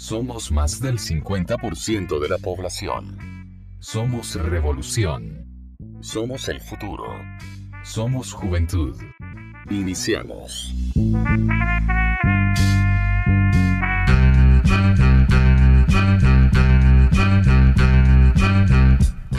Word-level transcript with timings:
Somos 0.00 0.50
más 0.50 0.80
del 0.80 0.98
50% 0.98 2.18
de 2.18 2.28
la 2.28 2.38
población. 2.38 3.16
Somos 3.78 4.34
revolución. 4.34 5.46
Somos 6.00 6.48
el 6.48 6.60
futuro. 6.60 7.04
Somos 7.84 8.32
juventud. 8.32 8.96
Iniciamos. 9.70 10.74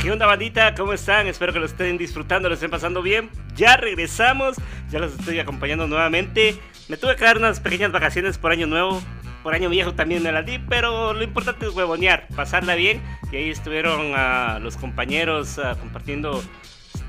¿Qué 0.02 0.12
onda 0.12 0.26
bandita? 0.26 0.74
¿Cómo 0.76 0.94
están? 0.94 1.28
Espero 1.28 1.52
que 1.52 1.60
lo 1.60 1.66
estén 1.66 1.98
disfrutando, 1.98 2.48
lo 2.48 2.54
estén 2.54 2.72
pasando 2.72 3.02
bien. 3.02 3.30
Ya 3.56 3.76
regresamos, 3.76 4.56
ya 4.90 5.00
los 5.00 5.20
estoy 5.20 5.40
acompañando 5.40 5.86
nuevamente. 5.88 6.56
Me 6.88 6.98
tuve 6.98 7.16
que 7.18 7.26
dar 7.26 7.38
unas 7.38 7.60
pequeñas 7.60 7.92
vacaciones 7.92 8.38
por 8.38 8.52
año 8.52 8.68
nuevo. 8.68 9.02
Por 9.44 9.56
año 9.56 9.70
viejo 9.70 9.94
también 9.94 10.22
me 10.22 10.32
las 10.32 10.46
di, 10.46 10.60
pero 10.60 11.14
lo 11.14 11.24
importante 11.24 11.66
es 11.66 11.74
huevonear, 11.74 12.28
pasarla 12.36 12.76
bien. 12.76 13.02
Y 13.32 13.38
ahí 13.38 13.50
estuvieron 13.50 14.14
a 14.16 14.60
los 14.60 14.78
compañeros 14.78 15.58
ah, 15.60 15.76
compartiendo 15.80 16.44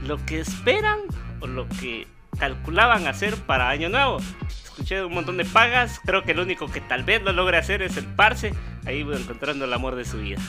lo 0.07 0.25
que 0.25 0.41
esperan 0.41 1.01
o 1.41 1.47
lo 1.47 1.69
que 1.69 2.07
calculaban 2.39 3.07
hacer 3.07 3.37
para 3.37 3.69
año 3.69 3.89
nuevo. 3.89 4.19
Escuché 4.65 5.05
un 5.05 5.13
montón 5.13 5.37
de 5.37 5.45
pagas, 5.45 6.01
creo 6.05 6.23
que 6.23 6.33
el 6.33 6.41
único 6.41 6.67
que 6.67 6.81
tal 6.81 7.05
vez 7.05 7.23
lo 7.23 7.33
logre 7.33 7.59
hacer 7.59 7.83
es 7.83 7.97
el 7.99 8.07
Parse, 8.07 8.55
ahí 8.87 9.01
encontrando 9.01 9.67
el 9.67 9.73
amor 9.73 9.97
de 9.97 10.05
su 10.05 10.19
vida. 10.19 10.41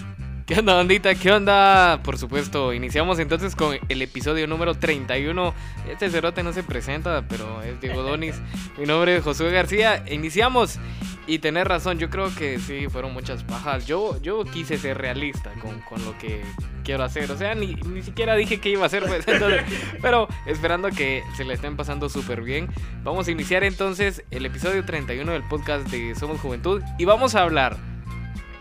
¿Qué 0.45 0.59
onda, 0.59 0.73
bandita? 0.73 1.15
¿Qué 1.15 1.31
onda? 1.31 2.01
Por 2.03 2.17
supuesto, 2.17 2.73
iniciamos 2.73 3.17
entonces 3.19 3.55
con 3.55 3.77
el 3.87 4.01
episodio 4.01 4.45
número 4.45 4.75
31. 4.75 5.53
Este 5.89 6.09
cerote 6.09 6.43
no 6.43 6.51
se 6.51 6.63
presenta, 6.63 7.23
pero 7.29 7.61
es 7.61 7.79
Diego 7.79 8.03
Donis. 8.03 8.35
Mi 8.77 8.85
nombre 8.85 9.15
es 9.15 9.23
Josué 9.23 9.51
García. 9.51 10.03
Iniciamos. 10.09 10.79
Y 11.25 11.39
tener 11.39 11.69
razón, 11.69 11.99
yo 11.99 12.09
creo 12.09 12.35
que 12.35 12.59
sí, 12.59 12.87
fueron 12.89 13.13
muchas 13.13 13.45
pajas. 13.45 13.85
Yo, 13.85 14.21
yo 14.21 14.43
quise 14.43 14.77
ser 14.77 14.97
realista 14.97 15.51
con, 15.61 15.79
con 15.79 16.03
lo 16.03 16.17
que 16.17 16.41
quiero 16.83 17.05
hacer. 17.05 17.31
O 17.31 17.37
sea, 17.37 17.55
ni, 17.55 17.75
ni, 17.75 18.01
siquiera 18.01 18.35
dije 18.35 18.59
que 18.59 18.67
iba 18.67 18.83
a 18.83 18.87
hacer, 18.87 19.05
pues, 19.05 19.25
entonces, 19.25 19.63
pero 20.01 20.27
esperando 20.45 20.89
que 20.89 21.23
se 21.37 21.45
le 21.45 21.53
estén 21.53 21.77
pasando 21.77 22.09
súper 22.09 22.41
bien. 22.41 22.67
Vamos 23.03 23.29
a 23.29 23.31
iniciar 23.31 23.63
entonces 23.63 24.25
el 24.31 24.45
episodio 24.45 24.83
31 24.83 25.31
del 25.31 25.43
podcast 25.43 25.87
de 25.87 26.13
Somos 26.15 26.41
Juventud. 26.41 26.81
Y 26.99 27.05
vamos 27.05 27.35
a 27.35 27.43
hablar 27.43 27.77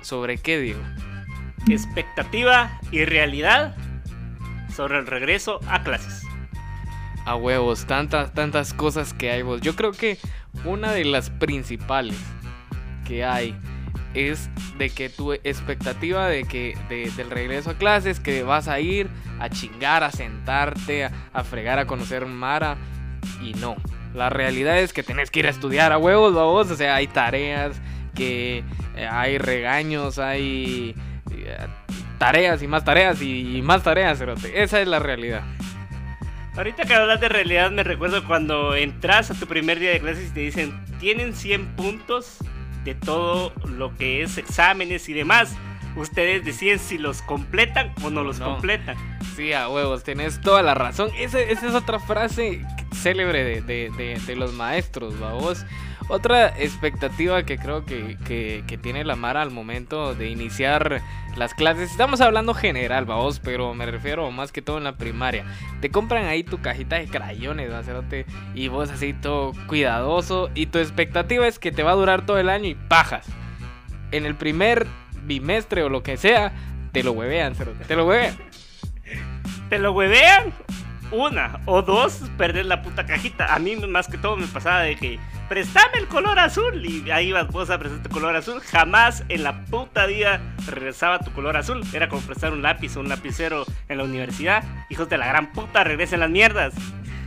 sobre 0.03 0.39
qué, 0.39 0.61
Diego 0.61 0.83
expectativa 1.69 2.81
y 2.91 3.05
realidad 3.05 3.77
sobre 4.75 4.99
el 4.99 5.07
regreso 5.07 5.61
a 5.69 5.83
clases. 5.83 6.23
A 7.25 7.37
huevos, 7.37 7.87
tantas, 7.87 8.35
tantas 8.35 8.75
cosas 8.75 9.15
que 9.15 9.31
hay 9.31 9.43
vos. 9.43 9.61
Yo 9.61 9.77
creo 9.77 9.93
que 9.93 10.19
una 10.65 10.93
de 10.93 11.05
las 11.05 11.31
principales 11.31 12.17
que 13.07 13.25
hay 13.25 13.57
es 14.15 14.51
de 14.77 14.91
que 14.91 15.09
tu 15.09 15.33
expectativa 15.33 16.27
de 16.29 16.45
que 16.45 16.77
del 16.89 17.31
regreso 17.31 17.71
a 17.71 17.75
clases, 17.75 18.21
que 18.21 18.43
vas 18.43 18.69
a 18.69 18.81
ir 18.81 19.09
a 19.41 19.49
chingar, 19.49 20.05
a 20.05 20.11
sentarte, 20.11 21.05
a, 21.05 21.45
fregar, 21.45 21.79
a 21.79 21.87
conocer 21.87 22.27
Mara. 22.27 22.77
Y 23.43 23.55
no. 23.55 23.77
La 24.15 24.29
realidad 24.29 24.79
es 24.79 24.93
que 24.93 25.03
tenés 25.03 25.31
que 25.31 25.41
ir 25.41 25.47
a 25.47 25.51
estudiar 25.51 25.93
a 25.93 25.99
huevos, 25.99 26.35
vos. 26.35 26.71
O 26.71 26.77
sea, 26.77 26.97
hay 26.97 27.07
tareas, 27.07 27.81
que 28.15 28.63
eh, 28.97 29.09
hay 29.11 29.39
regaños, 29.39 30.19
hay 30.19 30.95
tareas 32.19 32.63
y 32.63 32.69
más 32.69 32.85
tareas 32.85 33.21
y 33.23 33.61
más 33.63 33.83
tareas, 33.83 34.21
Esa 34.55 34.81
es 34.81 34.89
la 34.89 34.99
realidad. 34.99 35.43
Ahorita 36.57 36.85
que 36.85 36.95
hablas 36.95 37.19
de 37.21 37.31
realidad 37.31 37.71
me 37.71 37.83
recuerdo 37.83 38.27
cuando 38.27 38.77
entras 38.77 39.31
a 39.31 39.35
tu 39.35 39.47
primer 39.47 39.79
día 39.79 39.91
de 39.91 40.01
clases 40.01 40.29
y 40.29 40.35
te 40.35 40.41
dicen, 40.41 40.85
tienen 41.01 41.35
100 41.35 41.77
puntos 41.77 42.37
de 42.85 42.95
todo 42.95 43.53
lo 43.65 43.97
que 43.97 44.23
es 44.23 44.37
exámenes 44.37 45.09
y 45.09 45.15
demás. 45.15 45.57
Ustedes 45.97 46.45
deciden 46.45 46.79
si 46.79 46.99
los 46.99 47.23
completan 47.23 47.93
o 48.03 48.11
no 48.11 48.23
los 48.23 48.39
completan. 48.39 48.97
Sí, 49.35 49.53
a 49.55 49.69
huevos, 49.69 50.05
tenés 50.05 50.41
toda 50.43 50.63
la 50.63 50.75
razón. 50.75 51.11
Esa, 51.19 51.41
esa 51.41 51.69
es 51.69 51.75
otra 51.75 51.99
frase 51.99 52.65
célebre 52.95 53.45
de, 53.45 53.63
de, 53.63 53.91
de, 53.97 54.21
de 54.27 54.37
los 54.37 54.53
maestros, 54.53 55.19
vos. 55.19 55.65
Otra 56.13 56.49
expectativa 56.59 57.43
que 57.45 57.57
creo 57.57 57.87
que, 57.87 58.19
que, 58.27 58.77
tiene 58.77 59.03
la 59.03 59.17
Mara 59.17 59.41
al 59.41 59.51
momento 59.51 60.15
de 60.15 60.29
iniciar 60.29 61.01
las 61.39 61.55
clases, 61.55 61.91
estamos 61.91 62.21
hablando 62.21 62.53
general, 62.53 63.07
vamos, 63.07 63.41
pero 63.41 63.73
me 63.73 63.87
refiero 63.87 64.31
más 64.31 64.53
que 64.53 64.61
todo 64.61 64.77
en 64.77 64.85
la 64.85 64.99
primaria. 64.99 65.47
Te 65.81 65.91
compran 65.91 66.27
ahí 66.27 66.45
tu 66.45 66.61
cajita 66.61 66.97
de 66.97 67.07
crayones, 67.07 67.73
hacerte 67.73 68.27
y 68.55 68.69
vos 68.69 68.91
así 68.91 69.15
todo 69.15 69.55
cuidadoso 69.67 70.51
y 70.55 70.67
tu 70.67 70.81
expectativa 70.81 71.47
es 71.47 71.59
que 71.59 71.73
te 71.73 71.83
va 71.83 71.93
a 71.93 71.95
durar 71.95 72.27
todo 72.27 72.37
el 72.37 72.51
año 72.51 72.69
y 72.69 72.75
pajas. 72.75 73.27
En 74.11 74.27
el 74.27 74.35
primer 74.35 74.87
bimestre 75.23 75.83
o 75.83 75.89
lo 75.89 76.03
que 76.03 76.19
sea, 76.19 76.53
te 76.93 77.03
lo 77.03 77.13
huevean, 77.13 77.55
te 77.89 77.97
lo 77.97 78.05
huevean. 78.05 78.37
¿Te 79.71 79.79
lo 79.79 79.93
huevean? 79.93 80.53
Una 81.11 81.61
o 81.65 81.81
dos, 81.81 82.21
perder 82.37 82.67
la 82.67 82.83
puta 82.83 83.07
cajita. 83.07 83.55
A 83.55 83.59
mí 83.59 83.77
más 83.77 84.09
que 84.09 84.19
todo 84.19 84.37
me 84.37 84.47
pasaba 84.47 84.81
de 84.81 84.97
que 84.97 85.19
préstame 85.53 85.99
el 85.99 86.09
color 86.09 86.39
azul. 86.39 86.83
Y 86.87 87.11
ahí 87.11 87.29
ibas 87.29 87.47
vos 87.49 87.69
a 87.69 87.79
prestar 87.79 88.03
tu 88.03 88.09
color 88.09 88.35
azul. 88.35 88.63
Jamás 88.63 89.23
en 89.29 89.43
la 89.43 89.67
puta 89.67 90.07
vida 90.07 90.41
regresaba 90.67 91.19
tu 91.19 91.31
color 91.33 91.59
azul. 91.59 91.85
Era 91.93 92.09
como 92.09 92.23
prestar 92.23 92.55
un 92.55 92.63
lápiz 92.63 92.97
o 92.97 93.01
un 93.01 93.11
lapicero 93.11 93.67
en 93.91 93.99
la 93.99 94.05
universidad. 94.05 94.65
Hijos 94.89 95.11
de 95.11 95.19
la 95.19 95.27
gran 95.27 95.53
puta, 95.53 95.85
regresen 95.85 96.21
las 96.21 96.31
mierdas. 96.31 96.73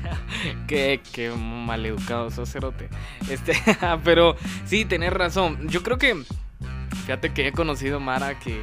qué, 0.67 1.01
qué 1.13 1.29
maleducado 1.29 2.31
sos, 2.31 2.51
cerote. 2.51 2.89
Este, 3.29 3.53
pero 4.03 4.35
sí, 4.65 4.85
tenés 4.85 5.13
razón. 5.13 5.69
Yo 5.69 5.83
creo 5.83 5.99
que, 5.99 6.23
fíjate 7.03 7.31
que 7.31 7.49
he 7.49 7.51
conocido 7.51 7.99
Mara 7.99 8.39
que 8.39 8.59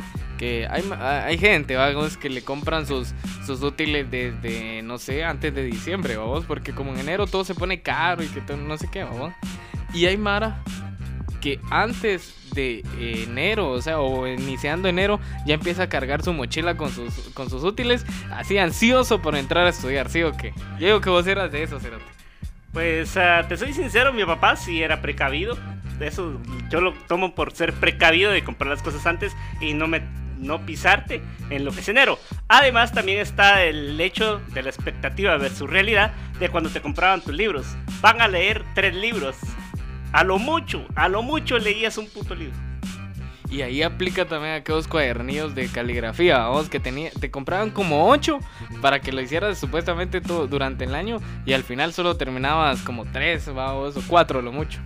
hay, 0.69 0.85
hay 1.01 1.39
gente, 1.39 1.77
vamos, 1.77 2.17
que 2.17 2.31
le 2.31 2.43
compran 2.43 2.87
sus, 2.87 3.15
sus 3.47 3.63
útiles 3.63 4.11
desde, 4.11 4.83
no 4.83 4.99
sé, 4.99 5.25
antes 5.25 5.55
de 5.55 5.63
diciembre, 5.65 6.17
vamos, 6.17 6.45
porque 6.45 6.73
como 6.73 6.93
en 6.93 7.01
enero 7.01 7.27
todo 7.27 7.45
se 7.45 7.55
pone 7.55 7.83
caro 7.83 8.23
y 8.23 8.27
que 8.27 8.41
todo, 8.41 8.57
no 8.57 8.77
sé 8.79 8.89
qué, 8.91 9.05
vamos. 9.05 9.33
Y 9.95 10.07
hay 10.07 10.17
Mara 10.17 10.63
que 11.41 11.61
antes 11.71 12.35
de 12.55 12.85
enero, 12.99 13.71
o 13.71 13.83
sea, 13.83 13.99
o 13.99 14.27
iniciando 14.27 14.89
enero, 14.89 15.21
ya 15.45 15.55
empieza 15.55 15.85
a 15.85 15.89
cargar 15.89 16.23
su 16.23 16.33
mochila 16.33 16.77
con 16.77 16.91
sus, 16.91 17.13
con 17.35 17.51
sus 17.51 17.65
útiles, 17.65 18.07
así 18.31 18.59
ansioso 18.59 19.21
por 19.21 19.35
entrar 19.35 19.67
a 19.67 19.71
estudiar, 19.71 20.09
¿sí 20.09 20.23
o 20.23 20.33
qué? 20.33 20.55
Yo 20.79 20.87
digo 20.87 21.01
que 21.01 21.11
vos 21.11 21.27
eras 21.27 21.51
de 21.51 21.65
eso, 21.65 21.81
Cerote. 21.81 22.05
Pues 22.73 23.17
uh, 23.17 23.47
te 23.49 23.57
soy 23.57 23.75
sincero, 23.75 24.13
mi 24.13 24.25
papá 24.25 24.57
sí 24.57 24.83
era 24.83 25.03
precavido. 25.03 25.59
De 25.99 26.07
eso 26.07 26.41
yo 26.71 26.81
lo 26.81 26.95
tomo 27.07 27.35
por 27.35 27.53
ser 27.53 27.73
precavido 27.75 28.33
de 28.33 28.43
comprar 28.43 28.71
las 28.71 28.83
cosas 28.83 29.07
antes 29.07 29.37
y 29.61 29.75
no 29.75 29.87
me 29.89 30.01
no 30.43 30.65
pisarte 30.67 31.23
en 31.51 31.65
lo 31.65 31.73
que 31.73 31.81
es 31.81 31.89
enero. 31.89 32.19
Además, 32.49 32.93
también 32.93 33.19
está 33.19 33.65
el 33.65 34.01
hecho 34.01 34.41
de 34.53 34.63
la 34.63 34.69
expectativa 34.69 35.37
versus 35.39 35.71
realidad 35.71 36.13
de 36.39 36.51
cuando 36.51 36.71
te 36.71 36.83
compraban 36.83 37.23
tus 37.23 37.35
libros. 37.35 37.67
Van 38.01 38.21
a 38.21 38.29
leer 38.29 38.65
tres 38.75 38.95
libros. 38.95 39.37
A 40.13 40.25
lo 40.25 40.39
mucho, 40.39 40.87
a 40.95 41.09
lo 41.09 41.23
mucho 41.23 41.59
leías 41.59 41.97
un 41.97 42.09
puto 42.09 42.35
libro. 42.35 42.57
Y 43.53 43.61
ahí 43.61 43.83
aplica 43.83 44.25
también 44.27 44.55
aquellos 44.55 44.89
cuadernillos 44.89 45.55
de 45.55 45.69
caligrafía, 45.69 46.39
vamos, 46.39 46.71
que 46.71 46.81
tenía, 46.81 47.11
te 47.11 47.31
compraban 47.31 47.71
como 47.71 48.09
ocho 48.09 48.39
para 48.81 49.01
que 49.01 49.13
lo 49.13 49.21
hicieras 49.21 49.59
supuestamente 49.59 50.23
todo 50.23 50.47
durante 50.47 50.85
el 50.85 50.95
año 50.95 51.19
y 51.45 51.53
al 51.53 51.63
final 51.63 51.93
solo 51.93 52.17
terminabas 52.17 52.81
como 52.81 53.05
tres, 53.05 53.53
vamos, 53.53 53.95
o 53.99 54.03
cuatro 54.09 54.41
lo 54.41 54.53
mucho. 54.53 54.81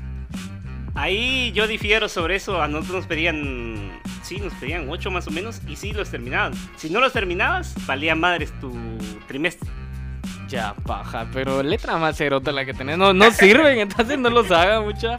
Ahí 0.97 1.53
yo 1.53 1.67
difiero 1.67 2.09
sobre 2.09 2.37
eso. 2.37 2.61
A 2.63 2.69
nosotros 2.69 2.97
nos 2.97 3.07
pedían, 3.07 4.01
sí, 4.23 4.41
nos 4.41 4.53
pedían 4.55 4.89
ocho 4.89 5.11
más 5.11 5.27
o 5.27 5.31
menos 5.31 5.61
y 5.69 5.77
sí 5.77 5.93
los 5.93 6.11
terminaban. 6.11 6.55
Si 6.77 6.89
no 6.91 7.01
los 7.01 7.13
terminabas, 7.13 7.75
valía 7.87 8.15
madres 8.15 8.53
tu 8.61 8.75
trimestre. 9.29 9.69
Ya, 10.49 10.75
paja, 10.87 11.29
pero 11.33 11.63
letra 11.63 11.97
más 11.99 12.17
cerota 12.17 12.53
la 12.53 12.65
que 12.65 12.73
tenés 12.73 12.97
no, 12.97 13.13
no 13.13 13.33
sirven, 13.33 13.79
entonces 13.81 14.17
no 14.17 14.31
los 14.31 14.51
haga 14.53 14.81
mucha. 14.81 15.17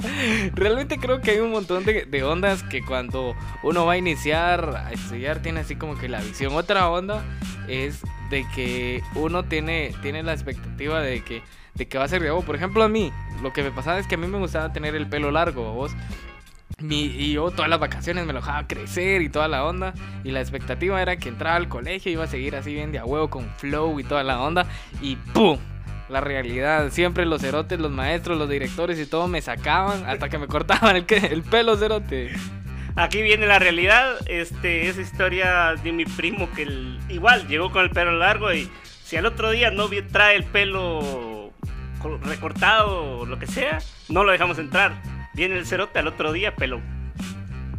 Realmente 0.53 0.97
creo 0.97 1.19
que 1.19 1.31
hay 1.31 1.39
un 1.39 1.51
montón 1.51 1.83
de, 1.83 2.05
de, 2.05 2.23
ondas 2.23 2.63
que 2.63 2.81
cuando 2.81 3.35
uno 3.61 3.85
va 3.85 3.93
a 3.93 3.97
iniciar 3.97 4.83
a 4.87 4.93
estudiar 4.93 5.41
tiene 5.41 5.59
así 5.59 5.75
como 5.75 5.97
que 5.97 6.07
la 6.07 6.21
visión. 6.21 6.55
Otra 6.55 6.89
onda 6.89 7.23
es 7.67 8.01
de 8.29 8.45
que 8.55 9.03
uno 9.15 9.43
tiene, 9.43 9.93
tiene 10.01 10.23
la 10.23 10.33
expectativa 10.33 11.01
de 11.01 11.21
que 11.23 11.41
de 11.77 11.87
que 11.87 11.97
va 11.97 12.05
a 12.05 12.07
ser 12.07 12.21
de 12.21 12.31
Por 12.31 12.55
ejemplo, 12.55 12.83
a 12.83 12.89
mí, 12.89 13.11
lo 13.41 13.53
que 13.53 13.63
me 13.63 13.71
pasaba 13.71 13.99
es 13.99 14.07
que 14.07 14.15
a 14.15 14.17
mí 14.17 14.27
me 14.27 14.37
gustaba 14.37 14.73
tener 14.73 14.95
el 14.95 15.07
pelo 15.07 15.31
largo, 15.31 15.73
vos. 15.73 15.95
y 16.81 17.33
yo 17.33 17.51
todas 17.51 17.69
las 17.69 17.79
vacaciones 17.79 18.25
me 18.25 18.33
lo 18.33 18.39
dejaba 18.39 18.67
crecer 18.67 19.21
y 19.21 19.29
toda 19.29 19.47
la 19.47 19.63
onda. 19.63 19.93
Y 20.23 20.31
la 20.31 20.41
expectativa 20.41 21.01
era 21.01 21.17
que 21.17 21.29
entraba 21.29 21.55
al 21.55 21.69
colegio 21.69 22.11
y 22.11 22.13
iba 22.13 22.25
a 22.25 22.27
seguir 22.27 22.55
así 22.55 22.73
bien 22.73 22.91
de 22.91 22.99
a 22.99 23.05
huevo 23.05 23.29
con 23.29 23.49
flow 23.57 23.99
y 23.99 24.03
toda 24.03 24.23
la 24.23 24.41
onda. 24.41 24.65
Y 25.01 25.15
¡pum! 25.15 25.59
La 26.09 26.21
realidad, 26.21 26.89
siempre 26.89 27.25
los 27.25 27.41
cerotes, 27.41 27.79
los 27.79 27.91
maestros, 27.91 28.37
los 28.37 28.49
directores 28.49 28.97
y 28.97 29.05
todo 29.05 29.27
me 29.27 29.41
sacaban 29.41 30.05
hasta 30.05 30.29
que 30.29 30.37
me 30.37 30.47
cortaban 30.47 30.95
el, 30.95 31.05
el 31.09 31.43
pelo 31.43 31.75
cerote. 31.75 32.31
Aquí 32.95 33.21
viene 33.21 33.45
la 33.45 33.59
realidad, 33.59 34.15
este, 34.25 34.87
esa 34.87 35.01
historia 35.01 35.75
de 35.83 35.91
mi 35.91 36.05
primo 36.05 36.49
que 36.55 36.63
igual 37.09 37.47
llegó 37.47 37.71
con 37.71 37.83
el 37.83 37.91
pelo 37.91 38.13
largo 38.13 38.51
y 38.51 38.71
si 39.03 39.17
al 39.17 39.25
otro 39.25 39.51
día 39.51 39.69
no 39.69 39.87
trae 40.11 40.35
el 40.35 40.43
pelo 40.45 41.26
recortado 42.21 43.19
o 43.19 43.25
lo 43.25 43.39
que 43.39 43.47
sea, 43.47 43.79
no 44.09 44.23
lo 44.23 44.31
dejamos 44.31 44.57
entrar. 44.59 45.01
Viene 45.33 45.57
el 45.57 45.65
cerote 45.65 45.99
al 45.99 46.07
otro 46.07 46.31
día, 46.31 46.55
pelo. 46.55 46.81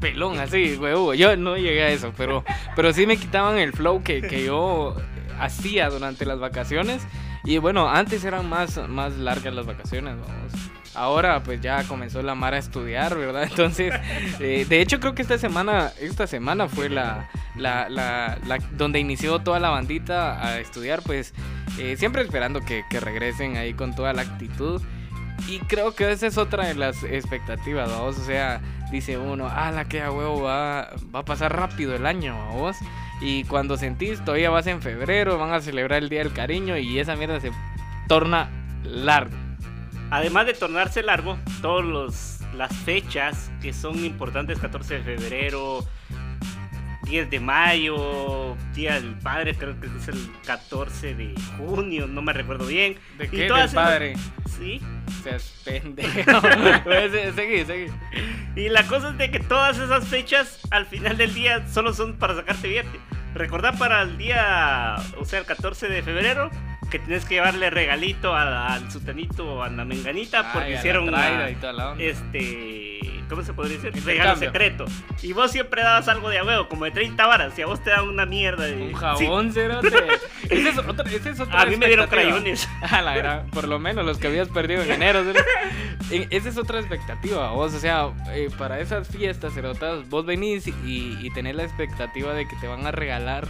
pelón, 0.00 0.38
así, 0.38 0.76
huevo. 0.76 1.14
Yo 1.14 1.36
no 1.36 1.56
llegué 1.56 1.82
a 1.82 1.88
eso, 1.88 2.12
pero, 2.16 2.44
pero 2.76 2.92
sí 2.92 3.06
me 3.06 3.16
quitaban 3.16 3.58
el 3.58 3.72
flow 3.72 4.02
que, 4.02 4.22
que 4.22 4.44
yo 4.44 4.96
hacía 5.40 5.88
durante 5.90 6.24
las 6.24 6.38
vacaciones. 6.38 7.06
Y 7.44 7.58
bueno, 7.58 7.88
antes 7.88 8.24
eran 8.24 8.48
más, 8.48 8.76
más 8.88 9.16
largas 9.16 9.54
las 9.54 9.66
vacaciones, 9.66 10.16
vamos. 10.20 10.52
Ahora 10.98 11.42
pues 11.42 11.60
ya 11.60 11.84
comenzó 11.84 12.22
la 12.22 12.34
Mara 12.34 12.56
a 12.56 12.60
estudiar, 12.60 13.16
¿verdad? 13.16 13.42
Entonces, 13.50 13.94
eh, 14.40 14.66
de 14.68 14.80
hecho 14.80 15.00
creo 15.00 15.14
que 15.14 15.22
esta 15.22 15.38
semana, 15.38 15.92
esta 16.00 16.26
semana 16.26 16.68
fue 16.68 16.88
la, 16.88 17.28
la, 17.56 17.88
la, 17.88 18.58
donde 18.72 18.98
inició 18.98 19.38
toda 19.40 19.60
la 19.60 19.70
bandita 19.70 20.44
a 20.44 20.58
estudiar, 20.58 21.02
pues 21.02 21.34
eh, 21.78 21.96
siempre 21.96 22.22
esperando 22.22 22.60
que, 22.60 22.84
que 22.90 23.00
regresen 23.00 23.56
ahí 23.56 23.74
con 23.74 23.94
toda 23.94 24.12
la 24.12 24.22
actitud. 24.22 24.82
Y 25.46 25.60
creo 25.60 25.94
que 25.94 26.10
esa 26.10 26.26
es 26.26 26.36
otra 26.36 26.66
de 26.66 26.74
las 26.74 27.04
expectativas, 27.04 27.88
vamos. 27.90 28.18
O 28.18 28.24
sea, 28.24 28.60
dice 28.90 29.16
uno, 29.18 29.48
ah, 29.48 29.70
la 29.70 29.84
que 29.86 30.02
a 30.02 30.10
huevo 30.10 30.42
va, 30.42 30.90
va 31.14 31.20
a 31.20 31.24
pasar 31.24 31.56
rápido 31.56 31.94
el 31.94 32.06
año, 32.06 32.36
vos. 32.52 32.76
Y 33.20 33.44
cuando 33.44 33.76
sentís, 33.76 34.24
todavía 34.24 34.50
vas 34.50 34.66
en 34.66 34.82
febrero, 34.82 35.38
van 35.38 35.52
a 35.52 35.60
celebrar 35.60 36.02
el 36.02 36.08
Día 36.08 36.20
del 36.20 36.32
Cariño 36.32 36.76
y 36.76 36.98
esa 36.98 37.16
mierda 37.16 37.40
se 37.40 37.50
torna 38.08 38.50
larga. 38.84 39.47
Además 40.10 40.46
de 40.46 40.54
tornarse 40.54 41.02
largo, 41.02 41.38
todas 41.60 42.40
las 42.54 42.74
fechas 42.78 43.50
que 43.60 43.72
son 43.72 44.04
importantes, 44.04 44.58
14 44.58 45.00
de 45.00 45.16
febrero, 45.18 45.84
10 47.02 47.30
de 47.30 47.40
mayo, 47.40 48.56
Día 48.74 48.94
del 48.94 49.14
Padre, 49.18 49.54
creo 49.54 49.78
que 49.80 49.86
es 49.86 50.08
el 50.08 50.30
14 50.46 51.14
de 51.14 51.34
junio, 51.58 52.06
no 52.06 52.22
me 52.22 52.32
recuerdo 52.32 52.66
bien. 52.66 52.96
¿De 53.18 53.26
Y 53.26 53.28
qué? 53.28 53.46
todas 53.48 53.72
Del 53.72 53.80
esas- 53.80 53.84
padre. 53.90 54.16
Sí. 54.58 54.80
Seas 55.22 55.60
pendejo. 55.64 56.40
Seguí, 57.34 57.64
seguí. 57.64 57.86
Y 58.56 58.68
la 58.70 58.82
cosa 58.84 59.10
es 59.10 59.18
de 59.18 59.30
que 59.30 59.40
todas 59.40 59.78
esas 59.78 60.06
fechas 60.06 60.60
al 60.70 60.86
final 60.86 61.16
del 61.16 61.32
día 61.34 61.66
solo 61.68 61.92
son 61.92 62.16
para 62.16 62.34
sacarte 62.34 62.68
billete. 62.68 63.00
Recordar 63.34 63.78
para 63.78 64.02
el 64.02 64.16
día, 64.18 64.96
o 65.18 65.24
sea, 65.24 65.38
el 65.40 65.44
14 65.46 65.86
de 65.88 66.02
febrero, 66.02 66.50
que 66.90 66.98
tienes 66.98 67.24
que 67.24 67.34
llevarle 67.36 67.70
regalito 67.70 68.34
a- 68.34 68.74
al 68.74 68.90
sutanito 68.90 69.54
o 69.56 69.62
a 69.62 69.68
la 69.68 69.84
menganita 69.84 70.52
porque 70.52 70.66
Ay, 70.68 70.72
la 70.74 70.78
hicieron 70.78 71.08
una- 71.08 71.50
y 71.50 71.54
toda 71.56 71.72
la 71.72 71.90
onda. 71.90 72.02
este, 72.04 73.00
¿cómo 73.28 73.42
se 73.42 73.52
podría 73.52 73.78
decir? 73.78 74.04
Regalo 74.04 74.36
secreto. 74.36 74.86
Y 75.22 75.32
vos 75.34 75.50
siempre 75.52 75.82
dabas 75.82 76.08
algo 76.08 76.30
de 76.30 76.38
a 76.38 76.44
huevo, 76.44 76.68
como 76.68 76.84
de 76.86 76.90
30 76.92 77.26
varas, 77.26 77.58
y 77.58 77.62
a 77.62 77.66
vos 77.66 77.82
te 77.84 77.90
dan 77.90 78.08
una 78.08 78.24
mierda 78.24 78.64
de... 78.64 78.74
Un 78.74 78.92
jabón, 78.94 79.52
cerote. 79.52 79.88
Esa 80.50 80.68
es 80.70 80.78
otra, 80.78 81.10
esa 81.10 81.30
es 81.30 81.36
Sí, 81.36 81.42
otra 81.42 81.60
a 81.62 81.66
mí 81.66 81.76
me 81.76 81.86
dieron 81.86 82.06
crayones. 82.08 82.66
A 82.90 83.02
la 83.02 83.14
gran- 83.16 83.46
por 83.50 83.68
lo 83.68 83.78
menos 83.78 84.06
los 84.06 84.16
que 84.18 84.28
habías 84.28 84.48
perdido 84.48 84.82
en 84.82 84.92
enero. 84.92 85.22
Esa 86.10 86.48
es 86.48 86.56
otra 86.56 86.78
expectativa, 86.78 87.50
vos. 87.50 87.74
O 87.74 87.78
sea, 87.80 88.08
eh, 88.32 88.48
para 88.56 88.80
esas 88.80 89.08
fiestas, 89.08 89.52
cerotas, 89.52 90.08
vos 90.08 90.24
venís 90.24 90.66
y, 90.66 90.72
y 91.20 91.30
tenés 91.34 91.54
la 91.54 91.64
expectativa 91.64 92.32
de 92.32 92.48
que 92.48 92.56
te 92.56 92.66
van 92.66 92.86
a 92.86 92.92
regalar 92.92 93.46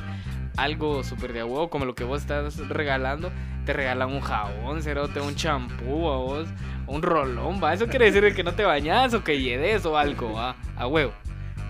algo 0.58 1.02
súper 1.04 1.32
de 1.32 1.42
huevo, 1.44 1.70
como 1.70 1.84
lo 1.84 1.94
que 1.94 2.04
vos 2.04 2.20
estás 2.20 2.58
regalando. 2.68 3.30
Te 3.64 3.72
regalan 3.72 4.10
un 4.10 4.20
jabón, 4.20 4.82
cerote, 4.82 5.20
un 5.20 5.34
champú 5.34 6.10
a 6.10 6.16
vos, 6.16 6.48
un 6.86 7.02
rolón. 7.02 7.60
Eso 7.72 7.86
quiere 7.86 8.10
decir 8.10 8.34
que 8.34 8.42
no 8.44 8.52
te 8.54 8.64
bañas 8.64 9.14
o 9.14 9.22
que 9.22 9.40
lledes 9.40 9.84
o 9.86 9.96
algo. 9.96 10.38
A 10.38 10.86
huevo. 10.86 11.12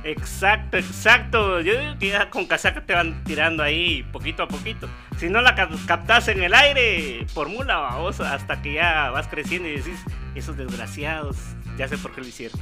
Exacto, 0.05 0.77
exacto. 0.77 1.61
Yo 1.61 1.79
digo 1.79 1.99
que 1.99 2.09
ya 2.11 2.31
con 2.31 2.47
casaca 2.47 2.85
te 2.87 2.95
van 2.95 3.25
tirando 3.25 3.63
ahí 3.63 4.05
poquito 4.13 4.45
a 4.45 4.49
poquito. 4.49 4.89
Si 5.19 5.29
no 5.29 5.41
la 5.43 5.57
cap- 5.57 5.73
captas 5.87 6.29
en 6.29 6.43
el 6.43 6.55
aire, 6.55 7.27
por 7.35 7.49
mula, 7.49 7.89
hasta 8.33 8.63
que 8.63 8.75
ya 8.75 9.11
vas 9.11 9.27
creciendo 9.27 9.69
y 9.69 9.73
decís, 9.79 10.01
esos 10.37 10.57
desgraciados, 10.57 11.37
ya 11.77 11.89
sé 11.89 11.99
por 11.99 12.13
qué 12.15 12.21
lo 12.21 12.29
hicieron. 12.29 12.61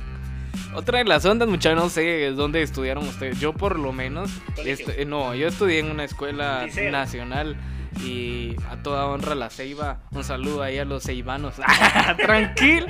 Otra 0.74 0.98
de 0.98 1.04
las 1.04 1.24
ondas, 1.24 1.48
muchachos, 1.48 1.82
no 1.82 1.90
sé 1.90 2.30
dónde 2.32 2.62
estudiaron 2.62 3.06
ustedes. 3.06 3.40
Yo 3.40 3.52
por 3.52 3.78
lo 3.78 3.92
menos, 3.92 4.30
eh, 4.64 5.04
no, 5.06 5.34
yo 5.34 5.48
estudié 5.48 5.80
en 5.80 5.90
una 5.90 6.04
escuela 6.04 6.66
nacional 6.90 7.56
y 8.04 8.56
a 8.70 8.76
toda 8.82 9.06
honra 9.06 9.34
la 9.34 9.50
Ceiba. 9.50 10.00
Un 10.10 10.24
saludo 10.24 10.62
ahí 10.62 10.78
a 10.78 10.84
los 10.84 11.02
ceibanos. 11.04 11.54
Tranquil. 12.18 12.86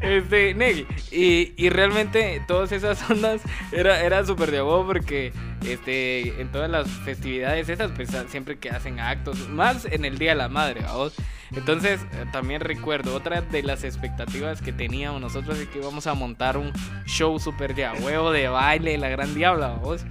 Este, 0.00 0.54
Negi. 0.54 0.86
Y, 1.10 1.52
y 1.56 1.68
realmente 1.70 2.42
todas 2.46 2.72
esas 2.72 3.08
ondas 3.10 3.40
era, 3.72 4.00
era 4.02 4.24
súper 4.24 4.50
de 4.50 4.62
huevo 4.62 4.86
porque 4.86 5.32
este, 5.66 6.40
en 6.40 6.50
todas 6.52 6.70
las 6.70 6.88
festividades 6.88 7.68
esas, 7.68 7.90
pues 7.92 8.14
a- 8.14 8.28
siempre 8.28 8.58
que 8.58 8.70
hacen 8.70 9.00
actos, 9.00 9.48
más 9.48 9.84
en 9.84 10.04
el 10.04 10.18
Día 10.18 10.30
de 10.30 10.36
la 10.36 10.48
Madre, 10.48 10.82
¿vamos? 10.82 11.14
Entonces, 11.52 12.00
eh, 12.12 12.26
también 12.30 12.60
recuerdo, 12.60 13.14
otra 13.14 13.40
de 13.40 13.62
las 13.62 13.82
expectativas 13.82 14.60
que 14.60 14.72
teníamos 14.72 15.20
nosotros 15.20 15.58
es 15.58 15.66
que 15.68 15.78
íbamos 15.78 16.06
a 16.06 16.12
montar 16.14 16.58
un 16.58 16.72
show 17.06 17.38
súper 17.40 17.74
de 17.74 17.88
huevo, 18.02 18.30
de 18.32 18.48
baile, 18.48 18.98
la 18.98 19.08
gran 19.08 19.34
diabla, 19.34 19.68
vamos. 19.68 20.04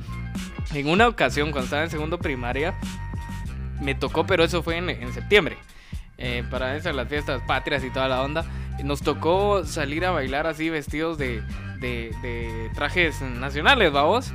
En 0.74 0.90
una 0.90 1.08
ocasión, 1.08 1.52
cuando 1.52 1.66
estaba 1.66 1.84
en 1.84 1.90
segundo 1.92 2.18
primaria, 2.18 2.74
me 3.82 3.96
tocó, 3.96 4.26
pero 4.26 4.44
eso 4.44 4.64
fue 4.64 4.78
en, 4.78 4.90
en 4.90 5.14
septiembre. 5.14 5.58
eh, 6.18 6.44
para 6.50 6.76
esas 6.76 6.96
las 6.96 7.08
fiestas 7.08 7.42
patrias 7.48 7.84
y 7.84 7.90
toda 7.92 8.08
la 8.08 8.22
onda. 8.24 8.46
Nos 8.84 9.02
tocó 9.02 9.66
salir 9.66 10.06
a 10.06 10.12
bailar 10.12 10.48
así 10.48 10.70
vestidos 10.70 11.18
de, 11.18 11.44
de, 11.80 12.70
trajes 12.76 13.22
nacionales, 13.22 13.92
vamos. 13.92 14.34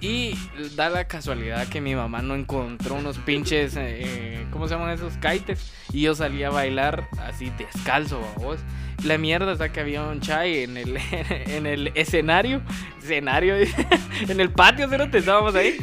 Y 0.00 0.34
da 0.76 0.88
la 0.88 1.06
casualidad 1.06 1.68
que 1.68 1.80
mi 1.82 1.94
mamá 1.94 2.22
no 2.22 2.34
encontró 2.34 2.94
unos 2.94 3.18
pinches, 3.18 3.74
eh, 3.76 4.46
¿cómo 4.50 4.66
se 4.66 4.74
llaman 4.74 4.90
esos? 4.90 5.14
Kites. 5.18 5.72
Y 5.92 6.02
yo 6.02 6.14
salí 6.14 6.42
a 6.42 6.50
bailar 6.50 7.08
así 7.20 7.50
descalzo, 7.58 8.20
vamos. 8.36 8.60
La 9.04 9.18
mierda 9.18 9.52
está 9.52 9.70
que 9.72 9.80
había 9.80 10.02
un 10.02 10.20
chai 10.20 10.62
en 10.64 10.76
el, 10.78 10.96
en 11.30 11.66
el 11.66 11.92
escenario. 11.94 12.62
Escenario, 13.02 13.56
en 14.28 14.40
el 14.40 14.50
patio, 14.50 14.88
¿sí 14.88 14.96
no 14.96 15.04
estábamos 15.04 15.54
ahí? 15.54 15.76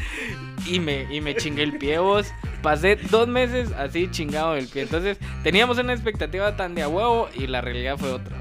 Y 0.68 0.80
me, 0.80 1.08
y 1.14 1.22
me 1.22 1.36
chingué 1.36 1.64
el 1.64 1.78
pie, 1.78 2.00
vos. 2.00 2.28
Pasé 2.62 2.98
dos 3.10 3.28
meses 3.28 3.72
así 3.72 4.10
chingado 4.12 4.56
el 4.56 4.68
pie. 4.68 4.84
Entonces, 4.84 5.18
teníamos 5.44 5.78
una 5.78 5.94
expectativa 5.94 6.56
tan 6.56 6.76
de 6.76 6.84
a 6.84 6.90
huevo 6.90 7.30
y 7.34 7.48
la 7.48 7.62
realidad 7.62 7.98
fue 7.98 8.12
otra. 8.12 8.36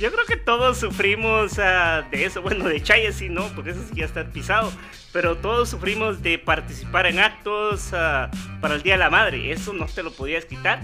Yo 0.00 0.10
creo 0.10 0.24
que 0.24 0.36
todos 0.36 0.78
sufrimos 0.78 1.58
ah, 1.58 2.06
de 2.10 2.24
eso. 2.24 2.40
Bueno, 2.40 2.66
de 2.66 2.82
Chaya 2.82 3.12
sí, 3.12 3.28
¿no? 3.28 3.48
Porque 3.54 3.70
eso 3.70 3.80
sí 3.86 3.96
ya 3.96 4.06
está 4.06 4.24
pisado. 4.24 4.72
Pero 5.12 5.36
todos 5.36 5.68
sufrimos 5.68 6.22
de 6.22 6.38
participar 6.38 7.06
en 7.06 7.18
actos 7.18 7.92
ah, 7.92 8.30
para 8.62 8.76
el 8.76 8.82
Día 8.82 8.94
de 8.94 9.00
la 9.00 9.10
Madre. 9.10 9.52
Eso 9.52 9.74
no 9.74 9.84
te 9.86 10.02
lo 10.02 10.10
podías 10.12 10.46
quitar. 10.46 10.80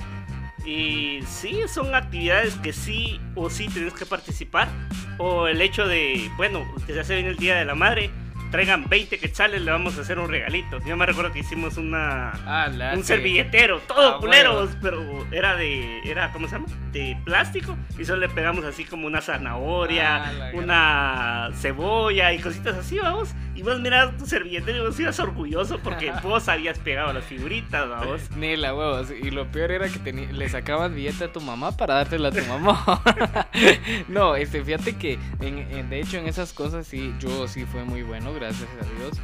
Y 0.67 1.21
sí, 1.27 1.63
son 1.67 1.95
actividades 1.95 2.57
que 2.57 2.75
sí 2.75 3.19
o 3.37 3.49
sí 3.49 3.69
tienes 3.69 3.95
que 3.95 4.05
participar. 4.05 4.69
O 5.17 5.47
el 5.47 5.63
hecho 5.63 5.87
de, 5.87 6.31
bueno, 6.37 6.67
que 6.87 6.93
se 6.93 7.01
hace 7.01 7.15
bien 7.15 7.27
el 7.27 7.37
Día 7.37 7.55
de 7.55 7.65
la 7.65 7.75
Madre. 7.75 8.11
Traigan 8.51 8.89
20 8.89 9.19
quetzales, 9.19 9.61
le 9.63 9.71
vamos 9.71 9.99
a 9.99 10.03
hacer 10.03 10.19
un 10.19 10.29
regalito. 10.31 10.79
Yo 10.87 10.97
me 10.97 11.05
recuerdo 11.05 11.33
que 11.33 11.41
hicimos 11.41 11.77
una, 11.77 12.31
Ah, 12.47 12.69
un 12.95 13.03
servilletero, 13.05 13.81
todo 13.81 14.17
Ah, 14.17 14.19
culeros, 14.21 14.71
pero 14.81 15.27
era 15.33 15.57
de, 15.57 16.01
era, 16.05 16.33
¿cómo 16.33 16.47
se 16.49 16.55
llama? 16.55 16.67
De 16.93 17.17
plástico. 17.25 17.77
Y 17.99 18.05
solo 18.05 18.21
le 18.21 18.29
pegamos 18.29 18.65
así 18.65 18.85
como 18.85 19.07
una 19.07 19.21
zanahoria, 19.21 20.25
Ah, 20.25 20.51
una 20.55 21.51
cebolla 21.55 22.33
y 22.33 22.39
cositas 22.39 22.77
así, 22.77 22.99
vamos. 22.99 23.35
Y 23.57 23.63
vos 23.63 23.81
mirabas 23.81 24.17
tu 24.19 24.27
servilletero 24.27 24.77
y 24.77 24.81
vos 24.87 25.01
ibas 25.01 25.19
orgulloso 25.19 25.79
porque 25.83 26.13
vos 26.23 26.47
habías 26.49 26.79
pegado 26.79 27.13
las 27.15 27.25
figuritas, 27.25 27.89
vamos. 27.89 28.21
Ni 28.37 28.55
la 28.57 28.75
huevos. 28.75 29.09
Y 29.11 29.31
lo 29.31 29.51
peor 29.51 29.73
era 29.73 29.89
que 29.89 30.13
le 30.13 30.49
sacabas 30.51 30.93
billete 30.95 31.25
a 31.25 31.33
tu 31.33 31.41
mamá 31.41 31.75
para 31.75 31.95
dártela 31.95 32.29
a 32.29 32.33
tu 32.33 32.45
mamá. 32.45 33.03
no, 34.09 34.37
este, 34.37 34.63
fíjate 34.63 34.97
que 34.97 35.19
en, 35.41 35.59
en- 35.59 35.89
de 35.89 36.01
hecho 36.01 36.19
en 36.19 36.27
esas 36.27 36.53
cosas 36.53 36.87
sí, 36.87 37.15
yo 37.19 37.49
sí 37.49 37.65
fue 37.65 37.85
muy 37.85 38.03
bueno, 38.03 38.33
gracias 38.35 38.69
a 38.81 38.99
Dios. 38.99 39.19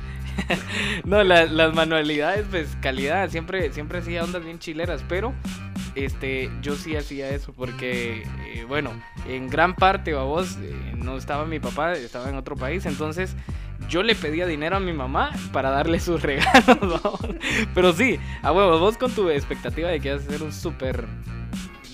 no, 1.05 1.23
la- 1.23 1.45
las 1.45 1.75
manualidades, 1.75 2.47
pues 2.51 2.75
calidad, 2.81 3.29
siempre, 3.29 3.71
siempre 3.73 3.99
hacía 3.99 4.25
ondas 4.25 4.43
bien 4.45 4.59
chileras, 4.59 5.05
pero 5.09 5.35
este, 5.95 6.51
yo 6.63 6.75
sí 6.75 6.97
hacía 6.97 7.29
eso 7.29 7.53
porque, 7.53 8.23
eh, 8.47 8.65
bueno, 8.67 8.93
en 9.29 9.49
gran 9.51 9.75
parte, 9.75 10.15
vos, 10.15 10.57
no 10.97 11.19
estaba 11.19 11.45
mi 11.45 11.61
papá, 11.61 11.93
estaba 11.93 12.31
en 12.31 12.37
otro 12.37 12.57
país, 12.57 12.87
entonces 12.87 13.37
yo 13.93 14.03
le 14.03 14.15
pedía 14.15 14.47
dinero 14.47 14.77
a 14.77 14.81
mi 14.81 14.95
mamá 14.95 15.33
para 15.53 15.69
darle 15.69 16.01
sus 16.01 16.23
regalos, 16.23 16.79
¿no? 16.81 17.19
Pero 17.75 17.93
sí, 17.93 18.19
a 18.41 18.51
huevo, 18.51 18.79
vos 18.79 18.97
con 18.97 19.13
tu 19.13 19.29
expectativa 19.29 19.91
de 19.91 20.01
que 20.01 20.09
ibas 20.09 20.27
a 20.27 20.31
ser 20.31 20.43
un 20.43 20.53
súper 20.53 21.05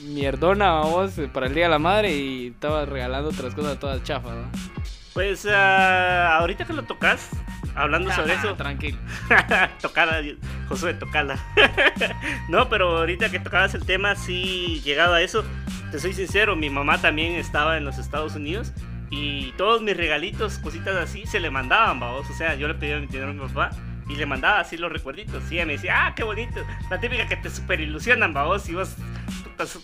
mierdona, 0.04 0.80
vos, 0.82 1.14
para 1.32 1.46
el 1.46 1.54
Día 1.54 1.64
de 1.64 1.70
la 1.70 1.80
Madre 1.80 2.14
y 2.14 2.46
estabas 2.48 2.88
regalando 2.88 3.30
otras 3.30 3.52
cosas 3.52 3.80
todas 3.80 4.02
chafas, 4.04 4.32
¿no? 4.32 4.48
Pues 5.12 5.44
ah, 5.50 6.38
ahorita 6.38 6.66
que 6.66 6.72
lo 6.72 6.84
tocas, 6.84 7.30
hablando 7.74 8.12
sobre 8.12 8.34
eso, 8.34 8.54
Tranquilo. 8.54 8.98
tocala, 9.82 10.22
Josué, 10.68 10.94
tocala. 10.94 11.36
no, 12.48 12.68
pero 12.68 12.98
ahorita 12.98 13.28
que 13.28 13.40
tocabas 13.40 13.74
el 13.74 13.84
tema, 13.84 14.14
sí, 14.14 14.80
llegado 14.84 15.14
a 15.14 15.20
eso, 15.20 15.42
te 15.90 15.98
soy 15.98 16.12
sincero, 16.12 16.54
mi 16.54 16.70
mamá 16.70 16.98
también 16.98 17.32
estaba 17.32 17.76
en 17.76 17.84
los 17.84 17.98
Estados 17.98 18.36
Unidos 18.36 18.72
y 19.10 19.52
todos 19.52 19.80
mis 19.82 19.96
regalitos, 19.96 20.58
cositas 20.58 20.94
así, 20.96 21.24
se 21.26 21.40
le 21.40 21.50
mandaban, 21.50 21.98
vamos. 22.00 22.28
O 22.30 22.34
sea, 22.34 22.54
yo 22.54 22.68
le 22.68 22.74
pedía 22.74 22.98
dinero 23.00 23.30
a 23.30 23.32
mi 23.32 23.40
papá 23.40 23.70
y 24.08 24.16
le 24.16 24.26
mandaba 24.26 24.60
así 24.60 24.76
los 24.76 24.92
recuerditos. 24.92 25.50
Y 25.50 25.54
ella 25.56 25.66
me 25.66 25.72
decía, 25.74 26.06
ah, 26.06 26.14
qué 26.14 26.24
bonito. 26.24 26.60
La 26.90 27.00
típica 27.00 27.26
que 27.26 27.36
te 27.36 27.50
super 27.50 27.80
ilusionan, 27.80 28.32
vamos, 28.34 28.68
y 28.68 28.74
vos 28.74 28.94
putas, 29.44 29.78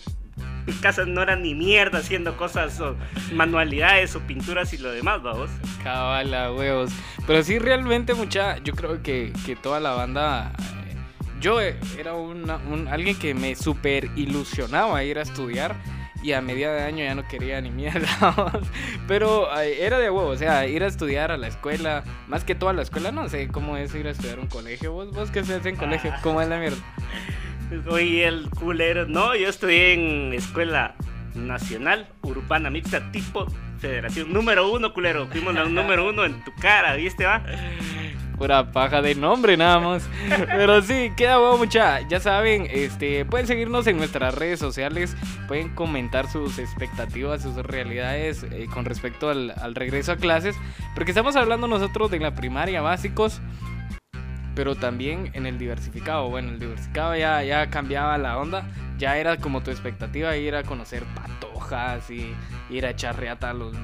mi 0.67 0.73
casa 0.73 1.05
no 1.05 1.21
era 1.21 1.35
ni 1.35 1.53
mierda 1.55 1.99
haciendo 1.99 2.35
cosas 2.37 2.79
o 2.81 2.95
manualidades 3.33 4.15
o 4.15 4.19
pinturas 4.21 4.73
y 4.73 4.77
lo 4.79 4.91
demás, 4.91 5.21
vamos. 5.21 5.49
Cabala, 5.83 6.51
huevos. 6.51 6.91
Pero 7.27 7.43
sí, 7.43 7.59
realmente, 7.59 8.13
mucha. 8.13 8.57
Yo 8.59 8.73
creo 8.73 9.01
que, 9.03 9.31
que 9.45 9.55
toda 9.55 9.79
la 9.79 9.91
banda. 9.91 10.53
eh, 10.59 10.95
Yo 11.39 11.61
eh, 11.61 11.77
era 11.99 12.13
una- 12.13 12.57
un, 12.57 12.87
alguien 12.87 13.17
que 13.17 13.33
me 13.35 13.55
super 13.55 14.09
ilusionaba 14.15 15.03
ir 15.03 15.19
a 15.19 15.21
estudiar. 15.21 15.75
Y 16.25 16.33
a 16.33 16.41
media 16.41 16.71
de 16.71 16.81
año 16.81 17.03
ya 17.03 17.13
no 17.13 17.27
quería 17.27 17.61
ni 17.61 17.69
mierda. 17.69 18.09
Pero 19.07 19.55
era 19.59 19.99
de 19.99 20.09
huevo, 20.09 20.29
o 20.29 20.35
sea, 20.35 20.65
ir 20.65 20.81
a 20.81 20.87
estudiar 20.87 21.31
a 21.31 21.37
la 21.37 21.45
escuela. 21.45 22.03
Más 22.27 22.43
que 22.43 22.55
toda 22.55 22.73
la 22.73 22.81
escuela, 22.81 23.11
no 23.11 23.29
sé 23.29 23.47
cómo 23.47 23.77
es 23.77 23.93
ir 23.93 24.07
a 24.07 24.09
estudiar 24.09 24.39
a 24.39 24.41
un 24.41 24.47
colegio. 24.47 24.91
¿Vos, 24.91 25.11
vos 25.11 25.29
qué 25.29 25.41
haces 25.41 25.63
en 25.67 25.75
colegio? 25.75 26.11
¿Cómo 26.23 26.41
es 26.41 26.49
la 26.49 26.57
mierda? 26.57 26.77
Oye, 27.87 28.25
el 28.25 28.49
culero. 28.49 29.05
No, 29.05 29.35
yo 29.35 29.47
estudié 29.49 29.93
en 29.93 30.33
escuela 30.33 30.95
nacional, 31.35 32.07
urbana, 32.23 32.71
mixta, 32.71 33.11
tipo 33.11 33.45
federación. 33.77 34.33
Número 34.33 34.71
uno, 34.71 34.93
culero. 34.93 35.27
Fuimos 35.27 35.53
la 35.53 35.65
número 35.65 36.09
uno 36.09 36.25
en 36.25 36.43
tu 36.43 36.51
cara, 36.55 36.95
¿viste, 36.95 37.25
va? 37.25 37.43
Pura 38.37 38.71
paja 38.71 39.01
de 39.01 39.15
nombre 39.15 39.55
nada 39.57 39.79
más. 39.79 40.09
Pero 40.47 40.81
sí, 40.81 41.11
queda 41.15 41.39
huevo 41.39 41.57
mucha. 41.57 42.01
Ya 42.07 42.19
saben, 42.19 42.67
este, 42.69 43.25
pueden 43.25 43.47
seguirnos 43.47 43.87
en 43.87 43.97
nuestras 43.97 44.35
redes 44.35 44.59
sociales. 44.59 45.15
Pueden 45.47 45.73
comentar 45.73 46.29
sus 46.29 46.59
expectativas, 46.59 47.41
sus 47.41 47.55
realidades 47.55 48.43
eh, 48.43 48.67
con 48.73 48.85
respecto 48.85 49.29
al, 49.29 49.53
al 49.57 49.75
regreso 49.75 50.11
a 50.11 50.17
clases. 50.17 50.55
Porque 50.95 51.11
estamos 51.11 51.35
hablando 51.35 51.67
nosotros 51.67 52.11
de 52.11 52.19
la 52.19 52.35
primaria 52.35 52.81
básicos. 52.81 53.41
Pero 54.55 54.75
también 54.75 55.31
en 55.33 55.45
el 55.45 55.57
diversificado. 55.57 56.29
Bueno, 56.29 56.49
el 56.49 56.59
diversificado 56.59 57.15
ya, 57.15 57.43
ya 57.43 57.69
cambiaba 57.69 58.17
la 58.17 58.37
onda. 58.37 58.67
Ya 58.97 59.17
era 59.17 59.37
como 59.37 59.61
tu 59.61 59.71
expectativa 59.71 60.35
ir 60.37 60.55
a 60.55 60.63
conocer 60.63 61.03
patojas 61.15 62.09
y 62.09 62.33
ir 62.69 62.85
a 62.85 62.91
echar 62.91 63.17
reata 63.19 63.49
a, 63.49 63.53
los- 63.53 63.75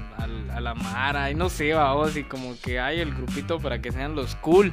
a 0.54 0.60
la 0.62 0.74
mara. 0.74 1.30
Y 1.32 1.36
no 1.36 1.50
sé, 1.50 1.74
vamos, 1.74 2.16
y 2.16 2.24
como 2.24 2.56
que 2.62 2.80
hay 2.80 3.00
el 3.02 3.14
grupito 3.14 3.60
para 3.60 3.82
que 3.82 3.92
sean 3.92 4.16
los 4.16 4.36
cool. 4.38 4.72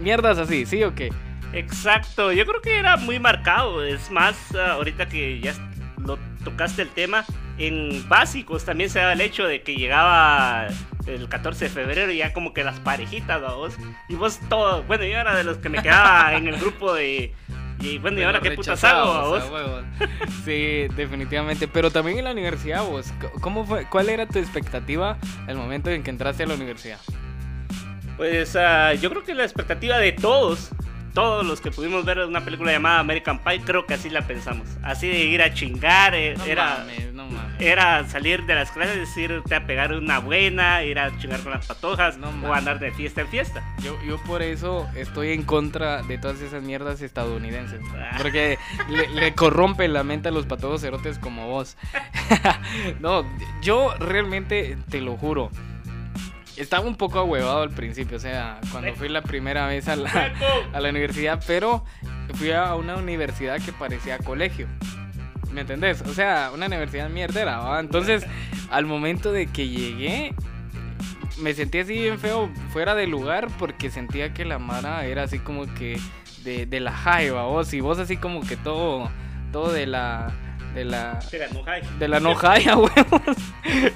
Mierdas 0.00 0.38
así, 0.38 0.64
¿sí 0.66 0.82
o 0.84 0.94
qué? 0.94 1.12
Exacto, 1.52 2.32
yo 2.32 2.46
creo 2.46 2.60
que 2.62 2.78
era 2.78 2.96
muy 2.96 3.18
marcado. 3.18 3.84
Es 3.84 4.10
más, 4.10 4.36
ah, 4.54 4.72
ahorita 4.72 5.06
que 5.08 5.40
ya 5.40 5.54
lo 5.98 6.18
tocaste 6.44 6.82
el 6.82 6.88
tema, 6.88 7.24
en 7.58 8.06
básicos 8.08 8.64
también 8.64 8.90
se 8.90 8.98
da 8.98 9.12
el 9.12 9.20
hecho 9.20 9.46
de 9.46 9.62
que 9.62 9.76
llegaba 9.76 10.66
el 11.06 11.28
14 11.28 11.66
de 11.66 11.70
febrero 11.70 12.10
y 12.10 12.18
ya 12.18 12.32
como 12.32 12.52
que 12.52 12.64
las 12.64 12.80
parejitas, 12.80 13.42
¿va 13.42 13.54
vos. 13.54 13.74
Y 14.08 14.14
vos 14.16 14.40
todo, 14.48 14.82
bueno, 14.84 15.04
yo 15.04 15.16
era 15.18 15.36
de 15.36 15.44
los 15.44 15.58
que 15.58 15.68
me 15.68 15.80
quedaba 15.82 16.34
en 16.34 16.48
el 16.48 16.58
grupo 16.58 16.92
de... 16.94 17.32
Y 17.80 17.98
bueno, 17.98 18.18
¿y 18.20 18.22
ahora 18.22 18.40
qué 18.40 18.52
putas 18.52 18.82
hago, 18.84 19.10
¿va 19.12 19.38
rechazados, 19.38 19.70
vos? 19.98 20.08
Sí, 20.44 20.86
definitivamente. 20.96 21.68
Pero 21.68 21.90
también 21.90 22.18
en 22.18 22.24
la 22.24 22.32
universidad, 22.32 22.84
vos, 22.84 23.12
¿cómo 23.40 23.66
fue? 23.66 23.86
¿Cuál 23.86 24.08
era 24.08 24.26
tu 24.26 24.38
expectativa 24.38 25.18
al 25.46 25.56
momento 25.56 25.90
en 25.90 26.02
que 26.02 26.10
entraste 26.10 26.44
a 26.44 26.46
la 26.46 26.54
universidad? 26.54 26.98
Pues 28.16 28.56
ah, 28.56 28.94
yo 28.94 29.10
creo 29.10 29.24
que 29.24 29.34
la 29.34 29.42
expectativa 29.44 29.98
de 29.98 30.12
todos, 30.12 30.70
todos 31.14 31.44
los 31.44 31.60
que 31.60 31.70
pudimos 31.70 32.04
ver 32.04 32.20
una 32.20 32.44
película 32.44 32.70
llamada 32.72 33.00
American 33.00 33.38
Pie, 33.42 33.60
creo 33.60 33.86
que 33.86 33.94
así 33.94 34.08
la 34.08 34.22
pensamos. 34.22 34.68
Así 34.82 35.08
de 35.08 35.18
ir 35.24 35.42
a 35.42 35.52
chingar, 35.52 36.14
eh, 36.14 36.34
No 36.38 36.44
era... 36.44 36.78
mames, 36.78 37.03
no 37.24 37.36
mames. 37.36 37.60
Era 37.60 38.06
salir 38.06 38.44
de 38.46 38.54
las 38.54 38.70
clases, 38.70 39.16
irte 39.16 39.54
a 39.54 39.66
pegar 39.66 39.92
una 39.92 40.18
buena, 40.18 40.82
ir 40.84 40.98
a 40.98 41.16
chingar 41.18 41.40
con 41.40 41.52
las 41.52 41.66
patojas 41.66 42.18
No 42.18 42.28
o 42.46 42.52
andar 42.52 42.78
de 42.78 42.92
fiesta 42.92 43.22
en 43.22 43.28
fiesta. 43.28 43.62
Yo, 43.82 43.96
yo 44.06 44.18
por 44.24 44.42
eso 44.42 44.88
estoy 44.94 45.32
en 45.32 45.42
contra 45.42 46.02
de 46.02 46.18
todas 46.18 46.40
esas 46.40 46.62
mierdas 46.62 47.02
estadounidenses. 47.02 47.80
Ah. 47.96 48.16
Porque 48.18 48.58
le, 48.88 49.08
le 49.08 49.34
corrompe 49.34 49.88
la 49.88 50.04
mente 50.04 50.28
a 50.28 50.32
los 50.32 50.46
patojos 50.46 50.80
cerotes 50.80 51.18
como 51.18 51.48
vos. 51.48 51.76
no, 53.00 53.24
yo 53.62 53.94
realmente 53.98 54.76
te 54.90 55.00
lo 55.00 55.16
juro. 55.16 55.50
Estaba 56.56 56.86
un 56.86 56.94
poco 56.94 57.18
ahuevado 57.18 57.62
al 57.62 57.70
principio, 57.70 58.16
o 58.16 58.20
sea, 58.20 58.60
cuando 58.70 58.94
fui 58.94 59.08
la 59.08 59.22
primera 59.22 59.66
vez 59.66 59.88
a 59.88 59.96
la, 59.96 60.32
a 60.72 60.80
la 60.80 60.88
universidad, 60.90 61.42
pero 61.48 61.84
fui 62.34 62.52
a 62.52 62.74
una 62.76 62.96
universidad 62.96 63.60
que 63.60 63.72
parecía 63.72 64.18
colegio. 64.18 64.68
¿Me 65.54 65.60
entendés? 65.60 66.02
O 66.02 66.12
sea, 66.12 66.50
una 66.52 66.66
universidad 66.66 67.08
mierdera, 67.08 67.58
¿va? 67.58 67.78
Entonces, 67.80 68.26
al 68.70 68.86
momento 68.86 69.30
de 69.32 69.46
que 69.46 69.68
llegué, 69.68 70.34
me 71.38 71.54
sentí 71.54 71.78
así 71.78 71.92
bien 71.94 72.18
feo, 72.18 72.50
fuera 72.72 72.94
de 72.96 73.06
lugar, 73.06 73.46
porque 73.58 73.88
sentía 73.90 74.34
que 74.34 74.44
la 74.44 74.58
Mara 74.58 75.06
era 75.06 75.22
así 75.22 75.38
como 75.38 75.72
que 75.74 75.98
de, 76.42 76.66
de 76.66 76.80
la 76.80 76.92
jaiba, 76.92 77.44
vos, 77.44 77.72
y 77.72 77.80
vos 77.80 77.98
así 78.00 78.16
como 78.16 78.40
que 78.40 78.56
todo, 78.56 79.08
todo 79.52 79.72
de 79.72 79.86
la, 79.86 80.32
de 80.74 80.84
la, 80.84 81.20
Era 81.32 81.46
no 81.52 81.62
hay. 81.66 81.82
de 82.00 82.08
la 82.08 82.18
no 82.20 82.32
huevos. 82.42 82.90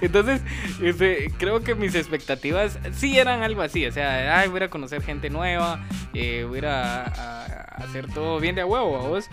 Entonces, 0.01 0.41
este, 0.81 1.33
creo 1.39 1.63
que 1.63 1.75
mis 1.75 1.95
expectativas 1.97 2.79
sí 2.93 3.19
eran 3.19 3.43
algo 3.43 3.63
así. 3.63 3.85
O 3.85 3.91
sea, 3.93 4.39
ay, 4.39 4.49
voy 4.49 4.63
a 4.63 4.71
conocer 4.71 5.03
gente 5.03 5.29
nueva, 5.29 5.85
eh, 6.15 6.45
voy 6.49 6.61
a- 6.65 7.03
a 7.05 7.45
hacer 7.83 8.07
todo 8.13 8.39
bien 8.41 8.55
de 8.55 8.61
a 8.63 8.67
huevo, 8.67 8.97
¿a 8.97 9.09
vos. 9.09 9.29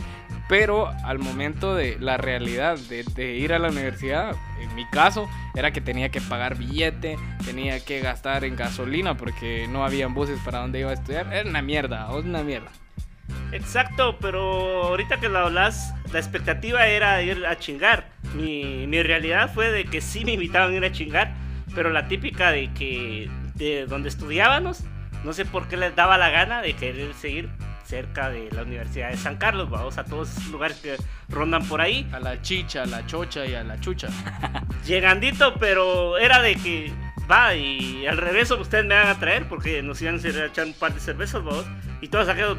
Pero 0.48 0.94
al 1.04 1.18
momento 1.18 1.76
de 1.76 1.98
la 2.00 2.18
realidad 2.18 2.78
de, 2.78 3.36
ir 3.36 3.52
a 3.52 3.60
la 3.60 3.70
universidad, 3.70 4.36
en 4.60 4.76
mi 4.76 4.86
caso, 4.86 5.28
era 5.56 5.72
que 5.72 5.82
tenía 5.82 6.10
que 6.10 6.22
pagar 6.22 6.56
billete, 6.56 7.18
tenía 7.44 7.84
que 7.84 8.00
gastar 8.00 8.44
en 8.44 8.56
gasolina 8.56 9.18
porque 9.18 9.68
no 9.68 9.84
habían 9.84 10.14
buses 10.14 10.40
para 10.46 10.60
donde 10.60 10.82
iba 10.82 10.92
a 10.92 10.94
estudiar. 10.94 11.34
Era 11.34 11.50
una 11.50 11.64
mierda, 11.64 12.04
¿a 12.04 12.12
vos, 12.12 12.26
una 12.26 12.44
mierda. 12.44 12.70
Exacto, 13.52 14.18
pero 14.20 14.84
ahorita 14.84 15.20
que 15.20 15.30
lo 15.30 15.40
hablas, 15.40 15.94
la 16.12 16.20
expectativa 16.20 16.86
era 16.88 17.24
ir 17.24 17.46
a 17.46 17.58
chingar. 17.58 18.10
Mi, 18.36 18.86
mi 18.86 19.02
realidad 19.02 19.52
fue 19.52 19.72
de 19.72 19.86
que 19.86 20.02
sí 20.02 20.26
me 20.26 20.34
invitaban 20.34 20.74
a 20.74 20.76
ir 20.76 20.86
a 20.86 20.92
chingar, 20.92 21.34
pero 21.74 21.90
la 21.90 22.08
típica 22.08 22.52
de 22.52 22.72
que 22.74 23.30
de 23.56 23.88
donde 23.88 24.10
estudiábamos, 24.10 24.84
no 25.24 25.34
sé 25.34 25.46
por 25.46 25.68
qué 25.68 25.78
les 25.78 25.96
daba 25.96 26.18
la 26.18 26.30
gana 26.30 26.62
de 26.62 26.74
querer 26.74 27.14
seguir 27.16 27.50
cerca 27.86 28.30
de 28.30 28.50
la 28.52 28.64
Universidad 28.64 29.10
de 29.12 29.18
San 29.18 29.38
Carlos, 29.38 29.70
vamos 29.70 29.98
a 29.98 30.06
todos 30.06 30.30
esos 30.32 30.48
lugares 30.48 30.78
que 30.78 30.98
rondan 31.30 31.66
por 31.68 31.82
ahí. 31.82 32.08
A 32.12 32.20
la 32.20 32.42
chicha, 32.42 32.84
a 32.84 32.86
la 32.86 33.06
chocha 33.06 33.46
y 33.46 33.54
a 33.56 33.64
la 33.64 33.80
chucha. 33.80 34.08
llegandito, 34.86 35.56
pero 35.60 36.18
era 36.18 36.42
de 36.42 36.56
que 36.56 36.92
va 37.30 37.56
y 37.56 38.06
al 38.08 38.18
regreso 38.18 38.60
ustedes 38.60 38.86
me 38.86 38.96
van 38.96 39.08
a 39.08 39.20
traer 39.20 39.48
porque 39.48 39.82
nos 39.82 40.02
iban 40.02 40.16
a 40.24 40.46
echar 40.46 40.66
un 40.66 40.74
par 40.74 40.94
de 40.94 41.00
cervezas, 41.00 41.42
vos. 41.44 41.66
Y 42.02 42.08
todos 42.08 42.28
aquellos, 42.28 42.58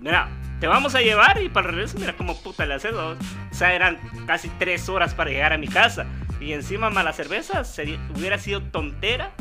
mira, 0.00 0.28
te 0.60 0.66
vamos 0.66 0.94
a 0.94 1.00
llevar 1.00 1.42
y 1.42 1.48
para 1.48 1.68
el 1.68 1.74
regreso, 1.74 1.98
mira 1.98 2.14
cómo 2.16 2.40
puta 2.42 2.66
le 2.66 2.74
haces, 2.74 2.92
vos. 2.92 3.16
O 3.50 3.54
sea, 3.54 3.74
eran 3.74 3.98
casi 4.26 4.48
tres 4.58 4.88
horas 4.88 5.14
para 5.14 5.30
llegar 5.30 5.52
a 5.52 5.58
mi 5.58 5.68
casa. 5.68 6.06
Y 6.40 6.52
encima 6.52 6.88
mala 6.90 7.12
cerveza, 7.12 7.64
sería- 7.64 7.98
hubiera 8.16 8.38
sido 8.38 8.62
tontera 8.62 9.32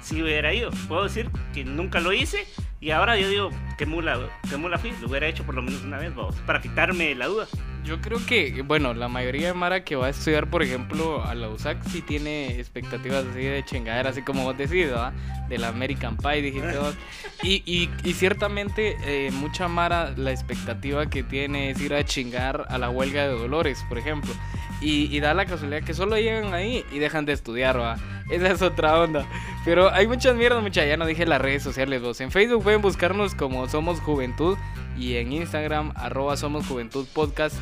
si 0.00 0.22
hubiera 0.22 0.52
ido. 0.52 0.70
Puedo 0.88 1.04
decir 1.04 1.30
que 1.54 1.64
nunca 1.64 2.00
lo 2.00 2.12
hice. 2.12 2.46
Y 2.80 2.92
ahora 2.92 3.18
yo 3.18 3.28
digo, 3.28 3.50
qué 3.76 3.84
mula, 3.84 4.18
qué 4.48 4.56
mula 4.56 4.78
fui. 4.78 4.92
Lo 5.02 5.08
hubiera 5.08 5.26
hecho 5.26 5.44
por 5.44 5.54
lo 5.54 5.60
menos 5.60 5.82
una 5.82 5.98
vez, 5.98 6.14
vos. 6.14 6.34
Para 6.46 6.62
quitarme 6.62 7.14
la 7.14 7.26
duda. 7.26 7.46
Yo 7.84 8.00
creo 8.00 8.18
que, 8.24 8.62
bueno, 8.62 8.94
la 8.94 9.08
mayoría 9.08 9.48
de 9.48 9.54
Mara 9.54 9.84
que 9.84 9.96
va 9.96 10.06
a 10.06 10.10
estudiar, 10.10 10.48
por 10.48 10.62
ejemplo, 10.62 11.24
a 11.24 11.34
la 11.34 11.48
USAC 11.48 11.82
sí 11.88 12.02
tiene 12.02 12.58
expectativas 12.58 13.24
así 13.24 13.40
de 13.40 13.64
chingadera, 13.64 14.10
así 14.10 14.22
como 14.22 14.44
vos 14.44 14.56
decís, 14.56 14.86
¿verdad? 14.86 15.12
De 15.48 15.58
la 15.58 15.68
American 15.68 16.16
Pie, 16.16 16.42
dijiste 16.42 16.78
vos. 16.78 16.94
Y, 17.42 17.62
y, 17.66 17.90
y 18.04 18.12
ciertamente, 18.14 18.96
eh, 19.04 19.30
mucha 19.30 19.68
Mara, 19.68 20.12
la 20.16 20.30
expectativa 20.30 21.08
que 21.08 21.22
tiene 21.22 21.70
es 21.70 21.80
ir 21.80 21.94
a 21.94 22.04
chingar 22.04 22.66
a 22.68 22.78
la 22.78 22.90
huelga 22.90 23.22
de 23.22 23.34
Dolores, 23.34 23.84
por 23.88 23.98
ejemplo. 23.98 24.32
Y, 24.80 25.14
y 25.14 25.20
da 25.20 25.34
la 25.34 25.44
casualidad 25.44 25.82
que 25.82 25.92
solo 25.92 26.16
llegan 26.16 26.54
ahí 26.54 26.84
y 26.92 26.98
dejan 26.98 27.26
de 27.26 27.32
estudiar, 27.32 27.78
¿va? 27.78 27.96
Esa 28.30 28.52
es 28.52 28.62
otra 28.62 28.98
onda. 29.00 29.26
Pero 29.64 29.92
hay 29.92 30.06
muchas 30.06 30.36
mierdas, 30.36 30.62
mucha. 30.62 30.84
Ya 30.84 30.96
no 30.96 31.04
dije 31.06 31.26
las 31.26 31.40
redes 31.40 31.62
sociales, 31.62 32.00
vos. 32.00 32.20
En 32.20 32.30
Facebook 32.30 32.62
pueden 32.62 32.80
buscarnos 32.80 33.34
como 33.34 33.68
Somos 33.68 34.00
Juventud 34.00 34.56
y 34.96 35.16
en 35.16 35.32
Instagram, 35.32 35.92
arroba 35.96 36.36
Somos 36.36 36.66
Juventud 36.66 37.06
Podcast. 37.12 37.56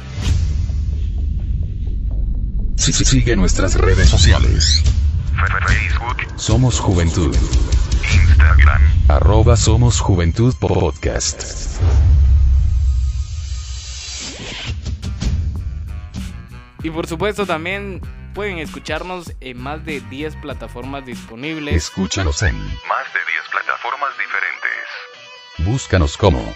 Sí, 2.76 2.92
sí, 2.92 3.04
sigue 3.04 3.36
nuestras 3.36 3.74
redes 3.74 4.08
sociales. 4.08 4.82
Facebook, 5.66 6.38
Somos 6.38 6.80
Juventud. 6.80 7.34
Instagram, 8.02 8.82
Arroba 9.08 9.56
Somos 9.56 10.00
Juventud 10.00 10.54
Podcast. 10.58 11.80
Y 16.82 16.90
por 16.90 17.06
supuesto 17.06 17.44
también 17.44 18.00
pueden 18.38 18.58
escucharnos 18.58 19.32
en 19.40 19.60
más 19.60 19.84
de 19.84 20.00
10 20.00 20.36
plataformas 20.36 21.04
disponibles. 21.04 21.74
Escúchanos 21.74 22.40
en. 22.44 22.56
más 22.56 23.12
de 23.12 23.18
10 23.18 23.48
plataformas 23.50 24.10
diferentes. 24.16 25.66
Búscanos 25.66 26.16
como. 26.16 26.54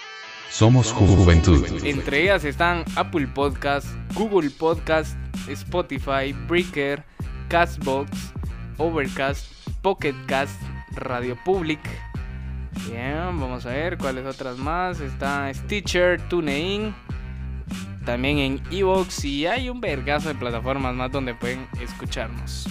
Somos 0.49 0.93
Juventud. 0.93 1.67
Entre 1.85 2.23
ellas 2.23 2.45
están 2.45 2.85
Apple 2.95 3.27
Podcast, 3.27 3.89
Google 4.15 4.51
Podcast, 4.51 5.17
Spotify, 5.49 6.33
Breaker, 6.47 7.03
Castbox, 7.49 8.33
Overcast, 8.79 9.53
Pocket 9.83 10.15
Cast, 10.29 10.63
Radio 10.95 11.37
Public. 11.45 11.81
Bien, 12.87 13.41
vamos 13.41 13.67
a 13.67 13.71
ver 13.71 13.99
cuáles 13.99 14.25
otras 14.25 14.57
más. 14.57 15.01
Está 15.01 15.53
Stitcher, 15.53 16.21
TuneIn. 16.29 16.95
También 18.05 18.39
en 18.39 18.63
Evox 18.71 19.25
y 19.25 19.47
hay 19.47 19.69
un 19.69 19.81
vergazo 19.81 20.29
de 20.29 20.35
plataformas 20.35 20.95
más 20.95 21.11
donde 21.11 21.35
pueden 21.35 21.67
escucharnos. 21.81 22.67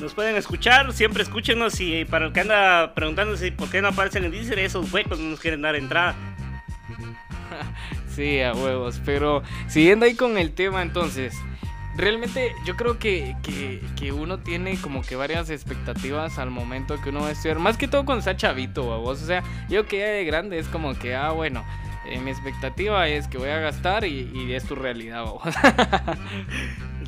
Nos 0.00 0.14
pueden 0.14 0.36
escuchar, 0.36 0.92
siempre 0.92 1.22
escúchenos 1.22 1.78
y 1.80 2.06
para 2.06 2.26
el 2.26 2.32
que 2.32 2.40
anda 2.40 2.94
preguntándose 2.94 3.52
por 3.52 3.68
qué 3.70 3.82
no 3.82 3.88
aparecen 3.88 4.24
en 4.24 4.30
Deezer, 4.30 4.58
esos 4.58 4.90
huecos 4.92 5.18
no 5.18 5.30
nos 5.30 5.40
quieren 5.40 5.62
dar 5.62 5.76
entrada. 5.76 6.14
Sí, 8.14 8.40
a 8.40 8.52
huevos. 8.52 9.00
Pero 9.04 9.42
siguiendo 9.68 10.04
ahí 10.04 10.14
con 10.14 10.36
el 10.36 10.52
tema, 10.52 10.82
entonces, 10.82 11.32
realmente 11.96 12.52
yo 12.64 12.76
creo 12.76 12.98
que, 12.98 13.36
que, 13.42 13.80
que 13.96 14.12
uno 14.12 14.40
tiene 14.40 14.76
como 14.80 15.02
que 15.02 15.16
varias 15.16 15.48
expectativas 15.48 16.38
al 16.38 16.50
momento 16.50 17.00
que 17.00 17.10
uno 17.10 17.20
va 17.20 17.28
a 17.28 17.32
estudiar. 17.32 17.58
Más 17.60 17.76
que 17.76 17.88
todo 17.88 18.04
cuando 18.04 18.18
está 18.20 18.36
chavito, 18.36 18.92
a 18.92 18.98
vos. 18.98 19.22
O 19.22 19.26
sea, 19.26 19.42
yo 19.68 19.86
que 19.86 19.98
ya 19.98 20.06
de 20.06 20.24
grande 20.24 20.58
es 20.58 20.66
como 20.68 20.98
que, 20.98 21.14
ah, 21.14 21.30
bueno, 21.30 21.64
eh, 22.10 22.20
mi 22.20 22.30
expectativa 22.30 23.06
es 23.08 23.28
que 23.28 23.38
voy 23.38 23.48
a 23.48 23.58
gastar 23.60 24.04
y, 24.04 24.30
y 24.34 24.54
es 24.54 24.64
tu 24.64 24.74
realidad, 24.74 25.24
vos. 25.24 25.42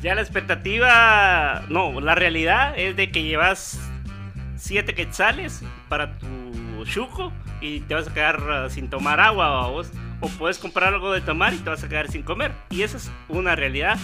Ya 0.01 0.15
la 0.15 0.21
expectativa, 0.21 1.63
no, 1.69 2.01
la 2.01 2.13
realidad 2.13 2.77
es 2.77 2.97
de 2.97 3.09
que 3.09 3.23
llevas 3.23 3.79
7 4.57 4.93
quetzales 4.95 5.63
para 5.87 6.17
tu 6.17 6.85
chuco 6.85 7.31
y 7.61 7.79
te 7.81 7.95
vas 7.95 8.09
a 8.09 8.13
quedar 8.13 8.65
uh, 8.65 8.69
sin 8.69 8.89
tomar 8.89 9.21
agua 9.21 9.69
vos. 9.69 9.91
O 10.19 10.27
puedes 10.27 10.57
comprar 10.57 10.93
algo 10.93 11.13
de 11.13 11.21
tomar 11.21 11.53
y 11.53 11.57
te 11.57 11.69
vas 11.69 11.83
a 11.83 11.89
quedar 11.89 12.11
sin 12.11 12.23
comer. 12.23 12.51
Y 12.69 12.81
esa 12.81 12.97
es 12.97 13.11
una 13.29 13.55
realidad 13.55 13.97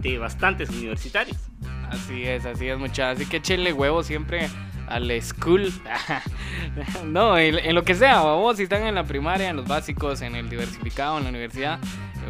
de 0.00 0.18
bastantes 0.18 0.70
universitarios. 0.70 1.36
Así 1.88 2.24
es, 2.24 2.44
así 2.46 2.68
es, 2.68 2.78
muchachos. 2.78 3.20
Así 3.20 3.30
que 3.30 3.36
échenle 3.36 3.72
huevo 3.72 4.02
siempre 4.02 4.48
al 4.88 5.10
school. 5.22 5.72
no, 7.04 7.38
en, 7.38 7.58
en, 7.58 7.74
lo 7.74 7.82
que 7.82 7.94
sea, 7.94 8.22
vos, 8.22 8.56
si 8.56 8.64
están 8.64 8.86
en 8.86 8.94
la 8.94 9.04
primaria, 9.04 9.50
en 9.50 9.56
los 9.56 9.66
básicos, 9.66 10.22
en 10.22 10.34
el 10.34 10.48
diversificado, 10.48 11.18
en 11.18 11.24
la 11.24 11.30
universidad, 11.30 11.78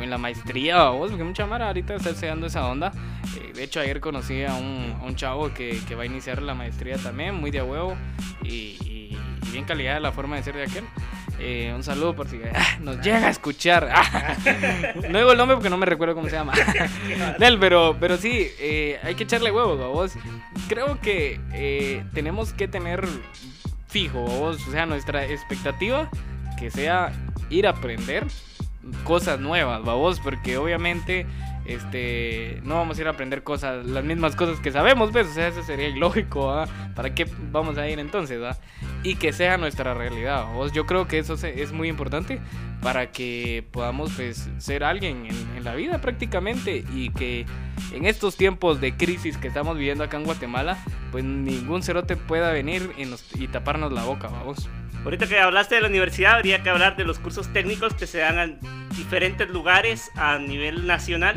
en 0.01 0.11
la 0.11 0.19
maestría, 0.19 0.89
vos, 0.89 1.11
porque 1.11 1.25
mucha 1.25 1.47
mara 1.47 1.69
ahorita 1.69 1.95
está 1.95 2.11
enseñando 2.11 2.47
esa 2.47 2.67
onda. 2.67 2.93
Eh, 3.37 3.53
de 3.55 3.65
hecho, 3.65 3.81
ayer 3.81 4.01
conocí 4.01 4.45
a 4.45 4.55
un, 4.55 4.97
a 5.01 5.05
un 5.05 5.17
chavo 5.17 5.53
que, 5.53 5.81
que, 5.87 5.95
va 5.95 6.03
a 6.03 6.07
iniciar 6.07 6.43
la 6.43 6.55
maestría 6.55 6.97
también, 6.99 7.35
muy 7.35 7.51
de 7.51 7.63
huevo 7.63 7.97
y, 8.43 8.77
y, 8.85 9.19
y 9.47 9.51
bien 9.53 9.65
calidad 9.65 10.01
la 10.01 10.13
forma 10.13 10.37
de 10.37 10.43
ser 10.43 10.57
de 10.57 10.65
aquel. 10.65 10.85
Eh, 11.41 11.73
un 11.75 11.83
saludo 11.83 12.15
por 12.15 12.29
si 12.29 12.41
ah, 12.55 12.79
nos 12.81 13.01
llega 13.01 13.27
a 13.27 13.31
escuchar. 13.31 13.89
Ah, 13.93 14.37
no 15.11 15.19
digo 15.19 15.33
el 15.33 15.39
nombre 15.39 15.57
porque 15.57 15.71
no 15.71 15.77
me 15.77 15.87
recuerdo 15.87 16.15
cómo 16.15 16.29
se 16.29 16.37
llama. 16.37 16.53
Nel, 17.39 17.59
pero, 17.59 17.97
pero 17.99 18.17
sí, 18.17 18.49
eh, 18.59 18.99
hay 19.03 19.15
que 19.15 19.25
echarle 19.25 19.51
huevos, 19.51 19.79
vos. 19.79 20.13
Creo 20.69 21.01
que 21.01 21.41
eh, 21.53 22.05
tenemos 22.15 22.53
que 22.53 22.69
tener 22.69 23.07
fijo, 23.89 24.21
vos, 24.21 24.67
o 24.67 24.71
sea, 24.71 24.87
nuestra 24.87 25.25
expectativa 25.27 26.09
que 26.59 26.71
sea 26.71 27.13
ir 27.51 27.67
a 27.67 27.71
aprender 27.71 28.27
cosas 29.03 29.41
nuevas, 29.41 29.83
vos, 29.83 30.21
porque 30.21 30.57
obviamente 30.57 31.27
este 31.67 32.61
no 32.63 32.77
vamos 32.77 32.99
a 32.99 33.01
ir 33.01 33.07
a 33.07 33.11
aprender 33.11 33.43
cosas 33.43 33.87
las 33.87 34.05
mismas 34.05 34.37
cosas 34.37 34.61
que 34.61 34.71
sabemos 34.71 35.13
ves 35.13 35.29
o 35.29 35.33
sea 35.33 35.49
eso 35.49 35.63
sería 35.63 35.89
ilógico 35.89 36.63
para 36.95 37.15
qué 37.15 37.27
vamos 37.51 37.79
a 37.79 37.89
ir 37.89 37.99
entonces. 37.99 38.39
Y 39.05 39.17
que 39.17 39.33
sea 39.33 39.59
nuestra 39.59 39.95
realidad 39.95 40.53
¿vos? 40.53 40.73
yo 40.73 40.87
creo 40.87 41.07
que 41.07 41.19
eso 41.19 41.35
es 41.35 41.73
muy 41.73 41.89
importante 41.89 42.41
para 42.83 43.13
que 43.13 43.65
podamos 43.71 44.13
pues 44.17 44.49
ser 44.59 44.83
alguien 44.83 45.27
en, 45.27 45.57
en, 45.57 45.65
la 45.65 45.75
vida 45.75 46.01
prácticamente 46.01 46.85
y 46.95 47.11
que 47.11 47.47
en 47.93 48.07
estos 48.07 48.37
tiempos 48.37 48.81
de 48.81 48.97
crisis 48.97 49.37
que 49.37 49.49
estamos 49.49 49.77
viviendo 49.77 50.05
acá 50.05 50.17
en 50.17 50.25
Guatemala 50.25 50.77
pues 51.13 51.23
ningún 51.23 51.83
cerote 51.83 52.17
pueda 52.17 52.51
venir 52.51 52.93
y, 52.97 53.05
nos, 53.05 53.25
y 53.39 53.47
taparnos 53.47 53.93
la 53.93 54.05
boca 54.05 54.29
vamos 54.29 54.69
Ahorita 55.05 55.27
que 55.27 55.39
hablaste 55.39 55.75
de 55.75 55.83
la 55.83 55.89
universidad, 55.89 56.37
habría 56.37 56.63
que 56.63 56.71
hablar 56.71 56.97
de 56.97 57.05
los 57.05 57.19
cursos 57.19 57.53
técnicos 57.53 57.93
que 57.93 58.07
se 58.07 58.19
dan 58.21 58.39
en 58.39 58.59
diferentes 58.97 59.51
lugares 59.51 60.11
a 60.17 60.39
nivel 60.39 60.87
nacional, 60.87 61.37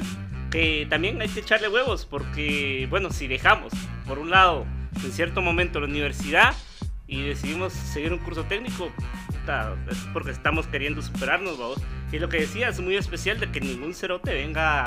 que 0.52 0.88
también 0.90 1.22
hay 1.22 1.28
que 1.28 1.42
echarle 1.42 1.68
huevos, 1.68 2.06
porque, 2.06 2.88
bueno, 2.90 3.12
si 3.12 3.28
dejamos, 3.28 3.74
por 4.08 4.20
un 4.20 4.30
lado, 4.30 4.66
en 5.04 5.12
cierto 5.12 5.42
momento 5.42 5.82
la 5.82 5.88
universidad 5.88 6.54
y 7.08 7.24
decidimos 7.24 7.74
seguir 7.74 8.14
un 8.14 8.20
curso 8.20 8.44
técnico, 8.44 8.92
es 9.90 9.98
porque 10.12 10.32
estamos 10.32 10.68
queriendo 10.68 11.02
superarnos, 11.02 11.58
vamos. 11.58 11.82
Y 12.12 12.20
lo 12.20 12.28
que 12.28 12.42
decía 12.42 12.68
es 12.68 12.80
muy 12.82 12.98
especial 12.98 13.40
de 13.40 13.50
que 13.50 13.62
ningún 13.62 13.94
cerote 13.94 14.34
venga 14.34 14.86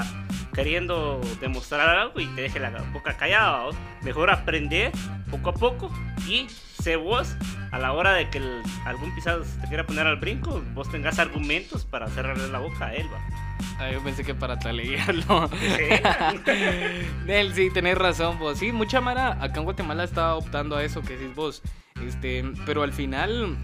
queriendo 0.54 1.20
demostrar 1.40 1.88
algo 1.88 2.20
y 2.20 2.26
te 2.34 2.42
deje 2.42 2.60
la 2.60 2.70
boca 2.92 3.16
callada, 3.16 3.52
vamos. 3.52 3.76
Mejor 4.02 4.30
aprender 4.30 4.92
poco 5.30 5.50
a 5.50 5.54
poco 5.54 5.90
y 6.28 6.46
sé 6.82 6.96
vos 6.96 7.36
a 7.72 7.78
la 7.78 7.92
hora 7.92 8.12
de 8.12 8.28
que 8.28 8.38
el, 8.38 8.62
algún 8.84 9.14
pisado 9.14 9.44
se 9.44 9.58
te 9.60 9.68
quiera 9.68 9.86
poner 9.86 10.06
al 10.06 10.16
brinco, 10.16 10.62
vos 10.74 10.90
tengas 10.90 11.18
argumentos 11.18 11.84
para 11.84 12.08
cerrarle 12.08 12.48
la 12.48 12.58
boca 12.58 12.86
a 12.86 12.94
él. 12.94 13.06
Ah, 13.78 13.90
yo 13.90 14.02
pensé 14.02 14.24
que 14.24 14.34
para 14.34 14.58
taleguearlo. 14.58 15.48
Nel, 17.24 17.54
sí, 17.54 17.70
tenés 17.72 17.96
razón, 17.96 18.38
vos. 18.38 18.58
Sí, 18.58 18.72
mucha 18.72 19.00
mara 19.00 19.42
acá 19.42 19.60
en 19.60 19.64
Guatemala 19.64 20.04
está 20.04 20.34
optando 20.34 20.76
a 20.76 20.84
eso 20.84 21.00
que 21.00 21.16
decís 21.16 21.34
vos. 21.34 21.62
Este, 22.06 22.44
pero 22.66 22.82
al 22.82 22.92
final, 22.92 23.56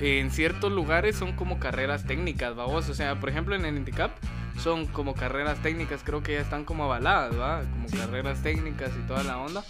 en 0.00 0.30
ciertos 0.30 0.72
lugares 0.72 1.16
son 1.16 1.32
como 1.32 1.58
carreras 1.58 2.04
técnicas, 2.04 2.54
vos. 2.54 2.88
O 2.88 2.94
sea, 2.94 3.18
por 3.20 3.28
ejemplo, 3.28 3.54
en 3.54 3.64
el 3.64 3.76
Indicap 3.76 4.12
son 4.58 4.86
como 4.86 5.14
carreras 5.14 5.60
técnicas, 5.62 6.02
creo 6.04 6.22
que 6.22 6.34
ya 6.34 6.40
están 6.40 6.64
como 6.64 6.84
avaladas, 6.84 7.38
¿va? 7.38 7.60
Como 7.70 7.88
sí. 7.88 7.96
carreras 7.96 8.42
técnicas 8.42 8.90
y 8.96 9.06
toda 9.06 9.22
la 9.22 9.38
onda. 9.38 9.64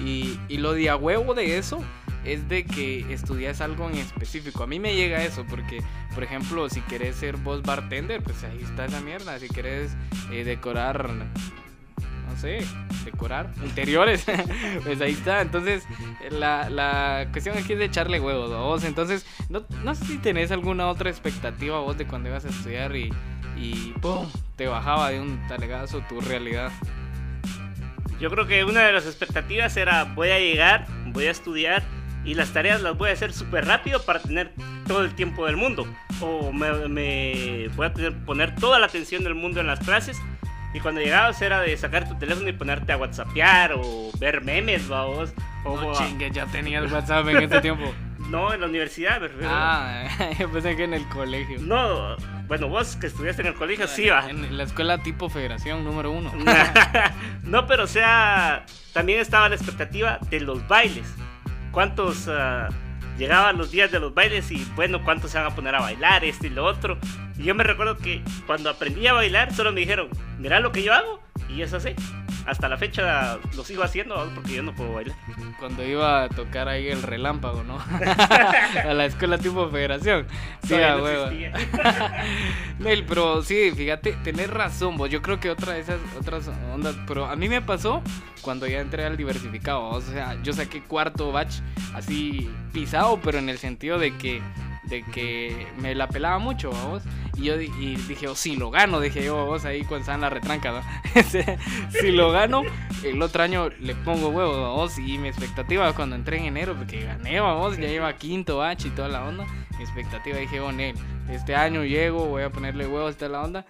Y, 0.00 0.38
y, 0.48 0.58
lo 0.58 0.74
de 0.74 0.90
a 0.90 0.96
huevo 0.96 1.34
de 1.34 1.58
eso 1.58 1.82
es 2.24 2.48
de 2.48 2.64
que 2.64 3.12
estudias 3.12 3.60
algo 3.60 3.88
en 3.88 3.96
específico. 3.96 4.62
A 4.62 4.66
mí 4.66 4.78
me 4.78 4.94
llega 4.94 5.24
eso 5.24 5.44
porque, 5.48 5.82
por 6.14 6.22
ejemplo, 6.22 6.68
si 6.68 6.80
querés 6.82 7.16
ser 7.16 7.36
vos 7.38 7.62
bartender, 7.62 8.22
pues 8.22 8.44
ahí 8.44 8.60
está 8.62 8.84
esa 8.84 9.00
mierda. 9.00 9.38
Si 9.38 9.48
querés 9.48 9.96
eh, 10.30 10.44
decorar, 10.44 11.10
no 12.28 12.36
sé, 12.36 12.64
decorar 13.04 13.50
interiores, 13.64 14.24
pues 14.84 15.00
ahí 15.00 15.12
está. 15.12 15.40
Entonces, 15.40 15.84
la, 16.30 16.68
la, 16.70 17.28
cuestión 17.32 17.56
aquí 17.56 17.72
es 17.72 17.78
de 17.78 17.86
echarle 17.86 18.20
huevos 18.20 18.52
a 18.52 18.58
vos. 18.58 18.84
Entonces, 18.84 19.26
no, 19.48 19.64
no 19.84 19.94
sé 19.94 20.04
si 20.04 20.18
tenés 20.18 20.50
alguna 20.50 20.88
otra 20.88 21.10
expectativa 21.10 21.80
vos 21.80 21.96
de 21.96 22.06
cuando 22.06 22.28
ibas 22.28 22.44
a 22.44 22.48
estudiar 22.48 22.94
y, 22.96 23.12
y 23.56 23.94
¡pum! 24.00 24.26
te 24.56 24.66
bajaba 24.66 25.10
de 25.10 25.20
un 25.20 25.40
talegazo 25.48 26.00
tu 26.08 26.20
realidad. 26.20 26.70
Yo 28.20 28.30
creo 28.30 28.46
que 28.46 28.64
una 28.64 28.84
de 28.84 28.92
las 28.92 29.06
expectativas 29.06 29.76
era 29.76 30.04
voy 30.04 30.30
a 30.30 30.38
llegar, 30.38 30.86
voy 31.06 31.26
a 31.26 31.30
estudiar 31.30 31.84
y 32.24 32.34
las 32.34 32.52
tareas 32.52 32.82
las 32.82 32.98
voy 32.98 33.10
a 33.10 33.12
hacer 33.12 33.32
súper 33.32 33.64
rápido 33.64 34.02
para 34.02 34.20
tener 34.20 34.52
todo 34.86 35.02
el 35.02 35.14
tiempo 35.14 35.46
del 35.46 35.56
mundo. 35.56 35.86
O 36.20 36.52
me, 36.52 36.88
me 36.88 37.68
voy 37.76 37.86
a 37.86 37.92
tener, 37.92 38.12
poner 38.24 38.54
toda 38.56 38.78
la 38.78 38.86
atención 38.86 39.22
del 39.22 39.34
mundo 39.34 39.60
en 39.60 39.68
las 39.68 39.78
clases. 39.80 40.18
Y 40.78 40.80
cuando 40.80 41.00
llegabas 41.00 41.42
era 41.42 41.60
de 41.60 41.76
sacar 41.76 42.08
tu 42.08 42.14
teléfono 42.14 42.48
y 42.48 42.52
ponerte 42.52 42.92
a 42.92 42.96
whatsappear 42.96 43.72
o 43.74 44.12
ver 44.20 44.44
memes, 44.44 44.86
vamos. 44.86 45.34
O 45.64 45.76
no, 45.76 45.92
chingue, 45.92 46.30
ya 46.30 46.46
tenías 46.46 46.90
WhatsApp 46.92 47.26
en 47.26 47.36
ese 47.38 47.60
tiempo. 47.60 47.92
No, 48.28 48.52
en 48.52 48.60
la 48.60 48.66
universidad, 48.66 49.20
refiero. 49.20 49.48
Ah, 49.50 50.04
yo 50.38 50.50
pensé 50.50 50.76
que 50.76 50.84
en 50.84 50.92
el 50.92 51.08
colegio. 51.08 51.58
No, 51.60 52.14
bueno, 52.46 52.68
vos 52.68 52.94
que 52.96 53.06
estudiaste 53.06 53.40
en 53.40 53.48
el 53.48 53.54
colegio, 53.54 53.86
no, 53.86 53.90
sí 53.90 54.08
va. 54.10 54.28
En 54.28 54.54
la 54.54 54.64
escuela 54.64 55.02
tipo 55.02 55.30
federación 55.30 55.82
número 55.82 56.10
uno. 56.10 56.30
no, 57.42 57.66
pero 57.66 57.84
o 57.84 57.86
sea, 57.86 58.66
también 58.92 59.20
estaba 59.20 59.48
la 59.48 59.54
expectativa 59.54 60.18
de 60.28 60.40
los 60.40 60.66
bailes. 60.68 61.06
¿Cuántos 61.72 62.26
uh, 62.26 62.70
llegaban 63.18 63.58
los 63.58 63.70
días 63.70 63.90
de 63.90 64.00
los 64.00 64.14
bailes 64.14 64.50
y 64.50 64.64
bueno, 64.76 65.04
cuántos 65.04 65.32
se 65.32 65.38
van 65.38 65.48
a 65.48 65.54
poner 65.54 65.74
a 65.74 65.80
bailar, 65.80 66.24
esto 66.24 66.46
y 66.46 66.50
lo 66.50 66.64
otro? 66.64 66.96
Y 67.36 67.42
yo 67.44 67.54
me 67.54 67.64
recuerdo 67.64 67.98
que 67.98 68.22
cuando 68.46 68.70
aprendí 68.70 69.06
a 69.06 69.12
bailar, 69.12 69.52
solo 69.52 69.72
me 69.72 69.80
dijeron, 69.80 70.08
mira 70.38 70.60
lo 70.60 70.72
que 70.72 70.82
yo 70.82 70.94
hago, 70.94 71.20
y 71.48 71.62
eso 71.62 71.76
así 71.76 71.94
hasta 72.48 72.68
la 72.68 72.78
fecha 72.78 73.38
lo 73.54 73.62
sigo 73.62 73.82
haciendo 73.82 74.30
porque 74.34 74.54
yo 74.54 74.62
no 74.62 74.74
puedo 74.74 74.94
bailar. 74.94 75.16
Cuando 75.58 75.84
iba 75.84 76.24
a 76.24 76.28
tocar 76.28 76.68
ahí 76.68 76.88
el 76.88 77.02
relámpago, 77.02 77.62
¿no? 77.62 77.78
a 78.88 78.94
la 78.94 79.04
escuela 79.04 79.36
tipo 79.36 79.68
federación. 79.68 80.26
Sí, 80.66 80.74
a 80.74 80.96
huevo. 80.96 81.30
Pero 83.08 83.42
sí, 83.42 83.70
fíjate, 83.76 84.16
tenés 84.24 84.48
razón, 84.48 84.96
vos. 84.96 85.10
Yo 85.10 85.20
creo 85.20 85.38
que 85.38 85.50
otra 85.50 85.74
de 85.74 85.80
esas 85.80 85.98
otras 86.18 86.48
ondas, 86.72 86.96
pero 87.06 87.26
a 87.26 87.36
mí 87.36 87.48
me 87.48 87.60
pasó 87.60 88.02
cuando 88.40 88.66
ya 88.66 88.80
entré 88.80 89.04
al 89.04 89.16
diversificado. 89.16 89.88
O 89.88 90.00
sea, 90.00 90.40
yo 90.42 90.52
saqué 90.52 90.82
cuarto 90.82 91.32
batch 91.32 91.56
así 91.94 92.50
pisado, 92.72 93.20
pero 93.22 93.38
en 93.38 93.48
el 93.48 93.58
sentido 93.58 93.98
de 93.98 94.16
que 94.16 94.40
de 94.88 95.02
que 95.02 95.66
me 95.78 95.94
la 95.94 96.08
pelaba 96.08 96.38
mucho, 96.38 96.70
vamos. 96.70 97.02
Y 97.36 97.44
yo 97.44 97.60
y 97.60 97.96
dije, 98.08 98.26
oh, 98.26 98.34
si 98.34 98.56
lo 98.56 98.70
gano, 98.70 99.00
dije 99.00 99.24
yo, 99.24 99.46
vos 99.46 99.64
ahí 99.64 99.80
cuando 99.80 99.98
estaban 99.98 100.20
la 100.20 100.30
retranca, 100.30 100.72
¿no? 100.72 101.22
si 102.00 102.10
lo 102.10 102.32
gano, 102.32 102.62
el 103.04 103.22
otro 103.22 103.42
año 103.42 103.68
le 103.80 103.94
pongo 103.94 104.28
huevos, 104.28 104.58
vamos. 104.58 104.98
Y 104.98 105.18
mi 105.18 105.28
expectativa 105.28 105.92
cuando 105.92 106.16
entré 106.16 106.38
en 106.38 106.46
enero, 106.46 106.74
porque 106.74 107.04
gané, 107.04 107.40
vamos, 107.40 107.76
ya 107.78 107.88
iba 107.88 108.12
quinto 108.14 108.58
bache 108.58 108.88
y 108.88 108.90
toda 108.90 109.08
la 109.08 109.24
onda. 109.24 109.46
Mi 109.76 109.84
expectativa 109.84 110.38
dije, 110.38 110.60
oh, 110.60 110.72
Nel, 110.72 110.96
este 111.30 111.54
año 111.54 111.84
llego, 111.84 112.26
voy 112.26 112.42
a 112.42 112.50
ponerle 112.50 112.86
huevos 112.86 113.14
a 113.14 113.18
toda 113.18 113.30
la 113.30 113.42
onda. 113.42 113.66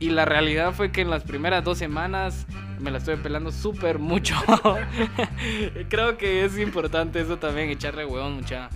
Y 0.00 0.10
la 0.10 0.24
realidad 0.24 0.74
fue 0.74 0.92
que 0.92 1.00
en 1.00 1.10
las 1.10 1.24
primeras 1.24 1.64
dos 1.64 1.78
semanas 1.78 2.46
me 2.78 2.90
la 2.90 2.98
estoy 2.98 3.16
pelando 3.16 3.50
súper 3.50 3.98
mucho. 3.98 4.36
Creo 5.88 6.18
que 6.18 6.44
es 6.44 6.58
importante 6.58 7.20
eso 7.20 7.38
también, 7.38 7.70
echarle 7.70 8.04
huevos 8.04 8.32
mucha. 8.32 8.68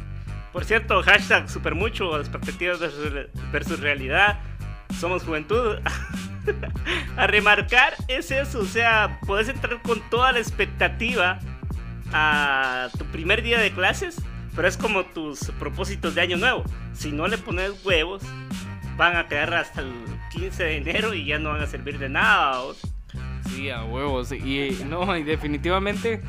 Por 0.52 0.64
cierto, 0.64 1.02
hashtag 1.02 1.48
super 1.48 1.74
mucho, 1.74 2.18
expectativas 2.20 2.78
versus, 2.78 3.12
versus 3.50 3.80
realidad. 3.80 4.38
Somos 4.98 5.22
Juventud, 5.24 5.78
a 7.16 7.26
remarcar 7.26 7.94
es 8.08 8.30
eso, 8.30 8.60
o 8.60 8.64
sea, 8.64 9.18
puedes 9.26 9.48
entrar 9.48 9.80
con 9.82 10.00
toda 10.10 10.32
la 10.32 10.38
expectativa 10.38 11.38
a 12.12 12.88
tu 12.98 13.04
primer 13.06 13.42
día 13.42 13.58
de 13.58 13.72
clases, 13.72 14.20
pero 14.54 14.68
es 14.68 14.76
como 14.76 15.04
tus 15.04 15.50
propósitos 15.58 16.14
de 16.14 16.20
año 16.20 16.36
nuevo. 16.36 16.64
Si 16.92 17.10
no 17.10 17.26
le 17.26 17.38
pones 17.38 17.72
huevos, 17.84 18.22
van 18.96 19.16
a 19.16 19.26
quedar 19.28 19.54
hasta 19.54 19.80
el 19.80 19.92
15 20.32 20.62
de 20.62 20.76
enero 20.76 21.14
y 21.14 21.24
ya 21.24 21.38
no 21.38 21.50
van 21.50 21.62
a 21.62 21.66
servir 21.66 21.98
de 21.98 22.08
nada. 22.08 22.60
¿vos? 22.60 22.80
Sí, 23.48 23.70
a 23.70 23.84
huevos. 23.84 24.32
Y 24.32 24.78
no, 24.88 25.16
y 25.16 25.22
definitivamente, 25.22 26.22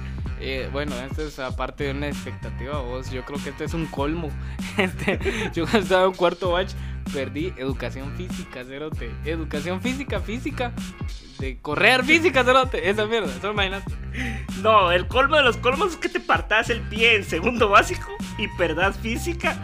eh, 0.45 0.69
bueno, 0.71 0.93
esto 0.95 1.21
es 1.21 1.39
aparte 1.39 1.85
de 1.85 1.91
una 1.91 2.07
expectativa, 2.07 2.79
vos. 2.81 3.09
Yo 3.09 3.23
creo 3.23 3.41
que 3.41 3.49
este 3.49 3.63
es 3.63 3.73
un 3.73 3.85
colmo. 3.85 4.29
Este, 4.77 5.19
yo 5.53 5.65
estaba 5.65 6.07
en 6.07 6.13
cuarto 6.13 6.51
batch, 6.51 6.73
perdí 7.13 7.53
educación 7.57 8.11
física, 8.15 8.63
cerote. 8.63 9.11
Educación 9.23 9.81
física, 9.81 10.19
física. 10.19 10.73
De 11.39 11.59
correr 11.59 12.03
física, 12.03 12.43
cerote. 12.43 12.89
Esa 12.89 13.05
mierda, 13.05 13.31
solo 13.39 13.53
imagínate. 13.53 13.93
No, 14.61 14.91
el 14.91 15.07
colmo 15.07 15.35
de 15.35 15.43
los 15.43 15.57
colmos 15.57 15.91
es 15.91 15.97
que 15.97 16.09
te 16.09 16.19
partas 16.19 16.69
el 16.69 16.81
pie 16.81 17.15
en 17.15 17.23
segundo 17.23 17.69
básico 17.69 18.09
y 18.37 18.47
perdas 18.57 18.97
física 18.97 19.55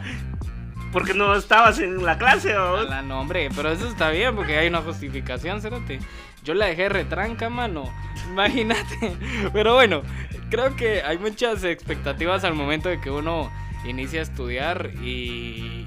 porque 0.92 1.14
no 1.14 1.36
estabas 1.36 1.80
en 1.80 2.04
la 2.04 2.18
clase. 2.18 2.58
¿vos? 2.58 2.90
La 2.90 3.02
nombre, 3.02 3.50
pero 3.56 3.72
eso 3.72 3.88
está 3.88 4.10
bien 4.10 4.36
porque 4.36 4.58
hay 4.58 4.68
una 4.68 4.82
justificación, 4.82 5.62
cerote. 5.62 6.00
Yo 6.44 6.54
la 6.54 6.68
dejé 6.68 6.90
retranca, 6.90 7.50
mano. 7.50 7.92
Imagínate. 8.30 9.18
Pero 9.54 9.76
bueno, 9.76 10.02
creo 10.50 10.76
que 10.76 11.02
hay 11.02 11.18
muchas 11.18 11.64
expectativas 11.64 12.44
al 12.44 12.54
momento 12.54 12.90
de 12.90 13.00
que 13.00 13.12
uno 13.12 13.52
inicia 13.86 14.20
a 14.20 14.24
estudiar 14.24 14.92
y... 15.02 15.86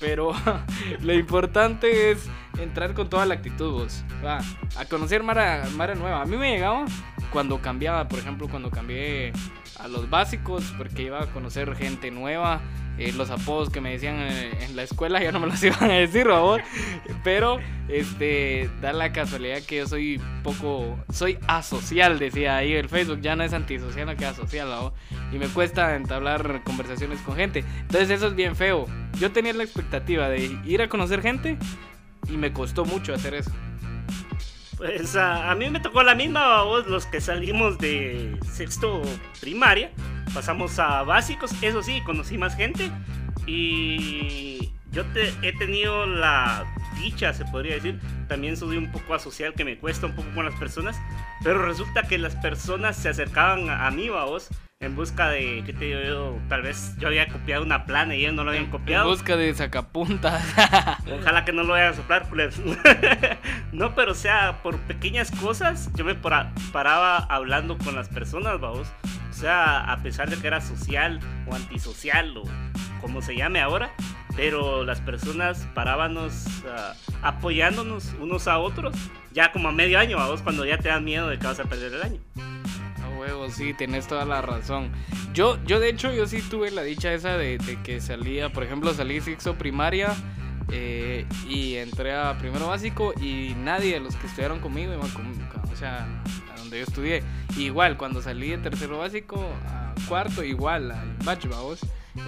pero 0.00 0.32
lo 1.02 1.12
importante 1.12 2.10
es 2.10 2.28
entrar 2.58 2.94
con 2.94 3.08
toda 3.08 3.26
la 3.26 3.34
actitud, 3.34 3.72
vos. 3.72 4.04
A 4.76 4.84
conocer 4.86 5.22
Mara, 5.22 5.66
Mara 5.76 5.94
Nueva. 5.94 6.22
A 6.22 6.24
mí 6.24 6.36
me 6.36 6.50
llegaba 6.50 6.86
cuando 7.30 7.60
cambiaba, 7.60 8.08
por 8.08 8.18
ejemplo, 8.18 8.48
cuando 8.48 8.70
cambié 8.70 9.32
a 9.78 9.88
los 9.88 10.08
básicos, 10.10 10.64
porque 10.76 11.02
iba 11.02 11.22
a 11.22 11.26
conocer 11.26 11.74
gente 11.76 12.10
nueva. 12.10 12.60
eh, 12.98 13.12
los 13.12 13.30
apodos 13.30 13.68
que 13.68 13.80
me 13.80 13.90
decían 13.90 14.16
en, 14.16 14.62
en 14.62 14.76
la 14.76 14.82
escuela 14.82 15.22
ya 15.22 15.30
no 15.30 15.38
me 15.40 15.46
los 15.46 15.62
iban 15.62 15.90
a 15.90 15.94
decir, 15.94 16.26
vos. 16.28 16.60
Pero, 17.22 17.58
este, 17.88 18.70
da 18.80 18.92
la 18.92 19.12
casualidad 19.12 19.60
que 19.62 19.76
yo 19.76 19.86
soy 19.86 20.20
poco, 20.42 20.98
soy 21.12 21.38
asocial, 21.46 22.18
decía 22.18 22.56
ahí 22.56 22.72
el 22.72 22.88
Facebook, 22.88 23.20
ya 23.20 23.36
no 23.36 23.44
es 23.44 23.52
antisocial, 23.52 24.06
no 24.06 24.16
que 24.16 24.24
asocial. 24.24 24.92
Y 25.32 25.38
me 25.38 25.48
cuesta 25.48 25.94
entablar 25.94 26.62
conversaciones 26.64 27.20
con 27.20 27.36
gente. 27.36 27.64
Entonces 27.82 28.10
eso 28.10 28.28
es 28.28 28.34
bien 28.34 28.56
feo. 28.56 28.86
Yo 29.18 29.30
tenía 29.32 29.52
la 29.52 29.64
expectativa 29.64 30.28
de 30.28 30.58
ir 30.64 30.82
a 30.82 30.88
conocer 30.88 31.20
gente 31.22 31.58
y 32.28 32.36
me 32.36 32.52
costó 32.52 32.84
mucho 32.84 33.14
hacer 33.14 33.34
eso. 33.34 33.50
Pues 34.76 35.16
a, 35.16 35.50
a 35.50 35.54
mí 35.54 35.70
me 35.70 35.80
tocó 35.80 36.02
la 36.02 36.14
misma, 36.14 36.62
vos, 36.62 36.86
los 36.86 37.06
que 37.06 37.20
salimos 37.20 37.78
de 37.78 38.38
sexto 38.52 39.00
primaria, 39.40 39.90
pasamos 40.34 40.78
a 40.78 41.02
básicos, 41.02 41.50
eso 41.62 41.82
sí, 41.82 42.02
conocí 42.04 42.36
más 42.36 42.54
gente 42.56 42.90
y 43.46 44.72
yo 44.92 45.04
te- 45.06 45.32
he 45.42 45.52
tenido 45.56 46.06
la 46.06 46.64
dicha, 47.00 47.32
se 47.32 47.44
podría 47.46 47.76
decir, 47.76 47.98
también 48.28 48.56
soy 48.56 48.76
un 48.76 48.90
poco 48.92 49.14
asocial, 49.14 49.54
que 49.54 49.64
me 49.64 49.78
cuesta 49.78 50.06
un 50.06 50.14
poco 50.14 50.28
con 50.34 50.44
las 50.44 50.54
personas, 50.56 50.96
pero 51.42 51.64
resulta 51.64 52.02
que 52.02 52.18
las 52.18 52.34
personas 52.36 52.96
se 52.96 53.08
acercaban 53.08 53.70
a, 53.70 53.86
a 53.86 53.90
mí, 53.90 54.08
vos, 54.10 54.48
en 54.80 54.94
busca 54.94 55.30
de, 55.30 55.62
¿qué 55.64 55.72
te 55.72 55.84
digo? 55.86 56.38
Tal 56.50 56.60
vez 56.62 56.94
yo 56.98 57.08
había 57.08 57.28
copiado 57.28 57.62
una 57.62 57.86
plana 57.86 58.14
y 58.14 58.20
ellos 58.24 58.34
no 58.34 58.44
lo 58.44 58.50
habían 58.50 58.64
En 58.66 58.70
copiado. 58.70 59.08
busca 59.08 59.34
de 59.36 59.54
sacapuntas. 59.54 60.44
Ojalá 61.18 61.46
que 61.46 61.52
no 61.52 61.62
lo 61.62 61.72
vayan 61.72 61.92
a 61.94 61.96
soplar, 61.96 62.28
culeros. 62.28 62.60
no, 63.76 63.94
pero 63.94 64.12
o 64.12 64.14
sea, 64.14 64.62
por 64.62 64.78
pequeñas 64.80 65.30
cosas, 65.30 65.90
yo 65.94 66.04
me 66.04 66.14
para- 66.14 66.52
paraba 66.72 67.18
hablando 67.18 67.76
con 67.78 67.94
las 67.94 68.08
personas, 68.08 68.58
vamos. 68.60 68.88
O 69.30 69.32
sea, 69.34 69.92
a 69.92 70.02
pesar 70.02 70.30
de 70.30 70.36
que 70.38 70.46
era 70.46 70.60
social 70.62 71.20
o 71.46 71.54
antisocial 71.54 72.34
o 72.38 72.44
como 73.02 73.20
se 73.20 73.36
llame 73.36 73.60
ahora, 73.60 73.90
pero 74.34 74.82
las 74.82 75.00
personas 75.02 75.68
parábamos 75.74 76.46
ah, 76.74 76.94
apoyándonos 77.22 78.14
unos 78.20 78.48
a 78.48 78.58
otros, 78.58 78.94
ya 79.32 79.52
como 79.52 79.68
a 79.68 79.72
medio 79.72 79.98
año, 79.98 80.16
vamos, 80.16 80.40
cuando 80.40 80.64
ya 80.64 80.78
te 80.78 80.88
dan 80.88 81.04
miedo 81.04 81.28
de 81.28 81.38
que 81.38 81.46
vas 81.46 81.60
a 81.60 81.64
perder 81.64 81.92
el 81.92 82.02
año. 82.02 82.20
A 83.04 83.18
huevo, 83.18 83.50
sí, 83.50 83.74
tenés 83.74 84.06
toda 84.08 84.24
la 84.24 84.40
razón. 84.40 84.90
Yo, 85.34 85.62
yo 85.66 85.80
de 85.80 85.90
hecho, 85.90 86.12
yo 86.14 86.26
sí 86.26 86.40
tuve 86.40 86.70
la 86.70 86.82
dicha 86.82 87.12
esa 87.12 87.36
de, 87.36 87.58
de 87.58 87.76
que 87.82 88.00
salía, 88.00 88.48
por 88.50 88.62
ejemplo, 88.64 88.94
salí 88.94 89.20
sexto 89.20 89.56
primaria 89.56 90.14
eh, 90.70 91.26
y 91.48 91.76
entré 91.76 92.14
a 92.14 92.36
primero 92.38 92.68
básico 92.68 93.12
y 93.20 93.54
nadie 93.62 93.94
de 93.94 94.00
los 94.00 94.16
que 94.16 94.26
estudiaron 94.26 94.60
conmigo 94.60 94.92
iba 94.92 95.04
o 95.04 95.76
sea, 95.76 96.06
a 96.52 96.58
donde 96.58 96.78
yo 96.78 96.84
estudié. 96.84 97.22
Igual, 97.56 97.96
cuando 97.96 98.22
salí 98.22 98.50
de 98.50 98.58
tercero 98.58 98.98
básico 98.98 99.40
a 99.66 99.94
cuarto, 100.08 100.42
igual, 100.42 100.90
al 100.90 101.16
vamos. 101.48 101.80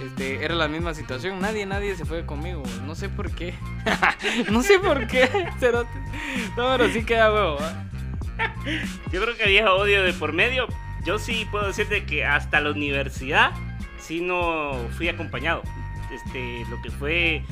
Este, 0.05 0.45
era 0.45 0.53
la 0.53 0.67
misma 0.67 0.93
situación, 0.93 1.39
nadie, 1.39 1.65
nadie 1.65 1.95
se 1.95 2.05
fue 2.05 2.23
conmigo, 2.23 2.61
no 2.85 2.93
sé 2.93 3.09
por 3.09 3.31
qué, 3.31 3.55
no 4.51 4.61
sé 4.61 4.77
por 4.77 5.07
qué, 5.07 5.27
cerote. 5.59 5.89
no, 6.55 6.69
pero 6.77 6.89
sí 6.89 7.03
queda 7.03 7.33
huevo. 7.33 7.57
Yo 9.11 9.21
creo 9.21 9.35
que 9.35 9.43
había 9.43 9.73
odio 9.73 10.03
de 10.03 10.13
por 10.13 10.31
medio. 10.31 10.67
Yo 11.05 11.17
sí 11.17 11.47
puedo 11.49 11.65
decirte 11.65 12.05
que 12.05 12.23
hasta 12.23 12.61
la 12.61 12.69
universidad 12.71 13.51
sí 13.99 14.21
no 14.21 14.73
fui 14.95 15.09
acompañado. 15.09 15.63
Este, 16.13 16.65
lo 16.69 16.81
que 16.81 16.91
fue 16.91 17.43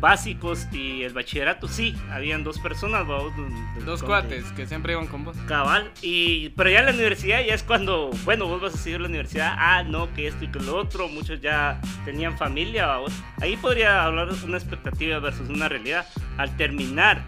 básicos 0.00 0.66
y 0.72 1.02
el 1.02 1.12
bachillerato 1.12 1.68
sí, 1.68 1.94
habían 2.10 2.44
dos 2.44 2.58
personas, 2.58 3.06
donde- 3.06 3.84
Dos 3.84 4.02
cuates 4.02 4.44
que 4.52 4.66
siempre 4.66 4.92
iban 4.92 5.06
con 5.06 5.24
vos. 5.24 5.36
Cabal, 5.46 5.90
y 6.02 6.48
pero 6.50 6.70
ya 6.70 6.80
en 6.80 6.86
la 6.86 6.92
universidad 6.92 7.44
ya 7.44 7.54
es 7.54 7.62
cuando, 7.62 8.10
bueno, 8.24 8.46
vos 8.46 8.60
vas 8.60 8.74
a 8.74 8.78
seguir 8.78 9.00
la 9.00 9.08
universidad, 9.08 9.54
ah, 9.58 9.82
no, 9.84 10.12
que 10.14 10.26
esto 10.26 10.44
y 10.44 10.48
que 10.48 10.58
lo 10.60 10.76
otro, 10.76 11.08
muchos 11.08 11.40
ya 11.40 11.80
tenían 12.04 12.36
familia, 12.36 12.86
vamos. 12.86 13.12
Ahí 13.40 13.56
podría 13.56 14.04
hablar 14.04 14.32
de 14.34 14.44
una 14.46 14.56
expectativa 14.58 15.18
versus 15.18 15.48
una 15.48 15.68
realidad. 15.68 16.06
Al 16.36 16.56
terminar 16.56 17.22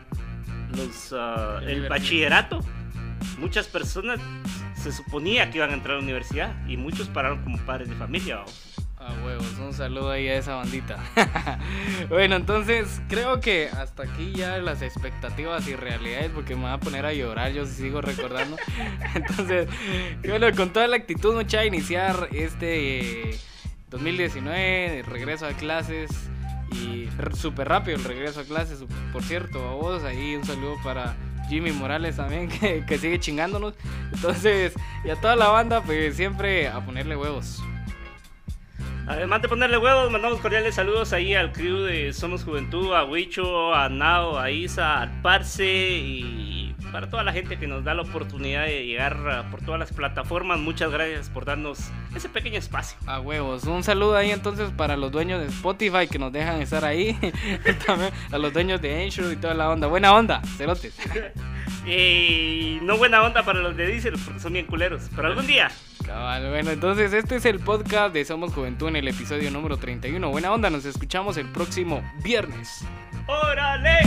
los, 0.77 1.13
ah, 1.17 1.61
el 1.67 1.89
bachillerato, 1.89 2.61
muchas 3.39 3.67
personas 3.69 4.21
se 4.75 4.93
suponía 4.93 5.51
que 5.51 5.59
iban 5.59 5.71
a 5.71 5.75
entrar 5.75 5.95
a 5.95 5.99
la 5.99 6.05
universidad 6.05 6.55
y 6.69 6.77
muchos 6.77 7.09
pararon 7.09 7.43
como 7.43 7.59
padres 7.59 7.89
de 7.89 7.97
familia, 7.97 8.37
vamos. 8.37 8.68
A 9.01 9.13
huevos, 9.25 9.47
un 9.61 9.73
saludo 9.73 10.11
ahí 10.11 10.27
a 10.27 10.39
esa 10.39 10.57
bandita. 10.57 10.99
bueno, 12.09 12.35
entonces 12.35 13.01
creo 13.09 13.39
que 13.39 13.69
hasta 13.69 14.03
aquí 14.03 14.33
ya 14.33 14.59
las 14.59 14.83
expectativas 14.83 15.69
y 15.69 15.77
realidades, 15.77 16.31
porque 16.35 16.57
me 16.57 16.65
va 16.65 16.73
a 16.73 16.81
poner 16.81 17.07
a 17.07 17.13
llorar, 17.13 17.53
yo 17.53 17.65
sigo 17.65 18.01
recordando. 18.01 18.57
entonces, 19.15 19.69
bueno, 20.27 20.49
con 20.57 20.73
toda 20.73 20.89
la 20.89 20.97
actitud, 20.97 21.33
mucha 21.37 21.65
iniciar 21.65 22.29
este 22.33 23.31
eh, 23.31 23.39
2019, 23.91 25.05
regreso 25.07 25.47
a 25.47 25.53
clases 25.53 26.11
y 26.73 27.09
súper 27.35 27.69
rápido 27.69 27.97
el 27.97 28.05
regreso 28.05 28.41
a 28.41 28.45
clases, 28.45 28.85
por 29.13 29.23
cierto, 29.23 29.65
a 29.69 29.75
vos 29.75 30.03
ahí 30.03 30.35
un 30.35 30.45
saludo 30.45 30.75
para 30.83 31.17
Jimmy 31.49 31.71
Morales 31.71 32.17
también, 32.17 32.49
que, 32.61 32.85
que 32.85 32.99
sigue 32.99 33.21
chingándonos. 33.21 33.75
Entonces, 34.13 34.75
y 35.05 35.11
a 35.11 35.15
toda 35.21 35.37
la 35.37 35.49
banda, 35.49 35.83
pues 35.83 36.17
siempre 36.17 36.67
a 36.67 36.85
ponerle 36.85 37.17
huevos. 37.17 37.63
Además 39.09 39.41
de 39.41 39.49
ponerle 39.49 39.79
huevos, 39.79 40.11
mandamos 40.11 40.39
cordiales 40.39 40.75
saludos 40.75 41.15
ahí 41.15 41.35
al 41.35 41.51
crew 41.53 41.79
de 41.79 42.13
Somos 42.13 42.45
Juventud, 42.45 42.95
a 42.95 43.05
Huicho, 43.05 43.75
a 43.75 43.89
Nao, 43.89 44.39
a 44.39 44.51
Isa, 44.51 45.01
al 45.01 45.23
Parse 45.23 45.65
y 45.67 46.75
para 46.93 47.09
toda 47.09 47.25
la 47.25 47.33
gente 47.33 47.59
que 47.59 47.67
nos 47.67 47.85
da 47.85 47.95
la 47.95 48.03
oportunidad 48.03 48.67
de 48.67 48.85
llegar 48.85 49.17
uh, 49.17 49.51
por 49.51 49.63
todas 49.63 49.81
las 49.81 49.93
plataformas. 49.93 50.59
Muchas 50.59 50.91
gracias 50.91 51.31
por 51.31 51.47
darnos 51.47 51.91
ese 52.15 52.29
pequeño 52.29 52.59
espacio. 52.59 52.99
A 53.07 53.19
huevos. 53.19 53.65
Un 53.65 53.83
saludo 53.83 54.15
ahí 54.15 54.31
entonces 54.31 54.71
para 54.77 54.95
los 54.99 55.11
dueños 55.11 55.41
de 55.41 55.47
Spotify 55.47 56.07
que 56.07 56.19
nos 56.19 56.31
dejan 56.31 56.61
estar 56.61 56.85
ahí. 56.85 57.19
También 57.87 58.13
a 58.31 58.37
los 58.37 58.53
dueños 58.53 58.83
de 58.83 59.05
Anchor 59.05 59.33
y 59.33 59.37
toda 59.37 59.55
la 59.55 59.71
onda. 59.71 59.87
Buena 59.87 60.13
onda, 60.13 60.43
cerotes. 60.59 60.95
Y 61.87 62.79
no 62.83 62.99
buena 62.99 63.23
onda 63.23 63.43
para 63.43 63.61
los 63.61 63.75
de 63.75 63.87
Diesel 63.87 64.19
porque 64.23 64.39
son 64.39 64.53
bien 64.53 64.67
culeros, 64.67 65.09
pero 65.17 65.29
algún 65.29 65.47
día. 65.47 65.71
Bueno, 66.09 66.71
entonces 66.71 67.13
este 67.13 67.37
es 67.37 67.45
el 67.45 67.61
podcast 67.61 68.15
de 68.15 68.25
Somos 68.25 68.55
Juventud 68.55 68.89
en 68.89 68.97
el 68.97 69.09
episodio 69.09 69.51
número 69.51 69.77
31. 69.77 70.31
Buena 70.31 70.53
onda, 70.53 70.71
nos 70.71 70.85
escuchamos 70.87 71.37
el 71.37 71.47
próximo 71.53 72.03
viernes. 72.23 72.85
¡Órale! 73.27 73.99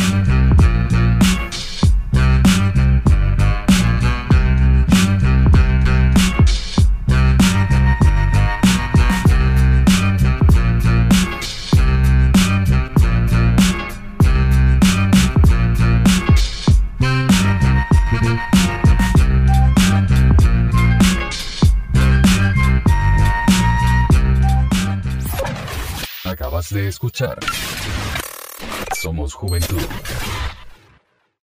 De 26.72 26.88
escuchar. 26.88 27.38
Somos 28.96 29.34
Juventud. 29.34 29.82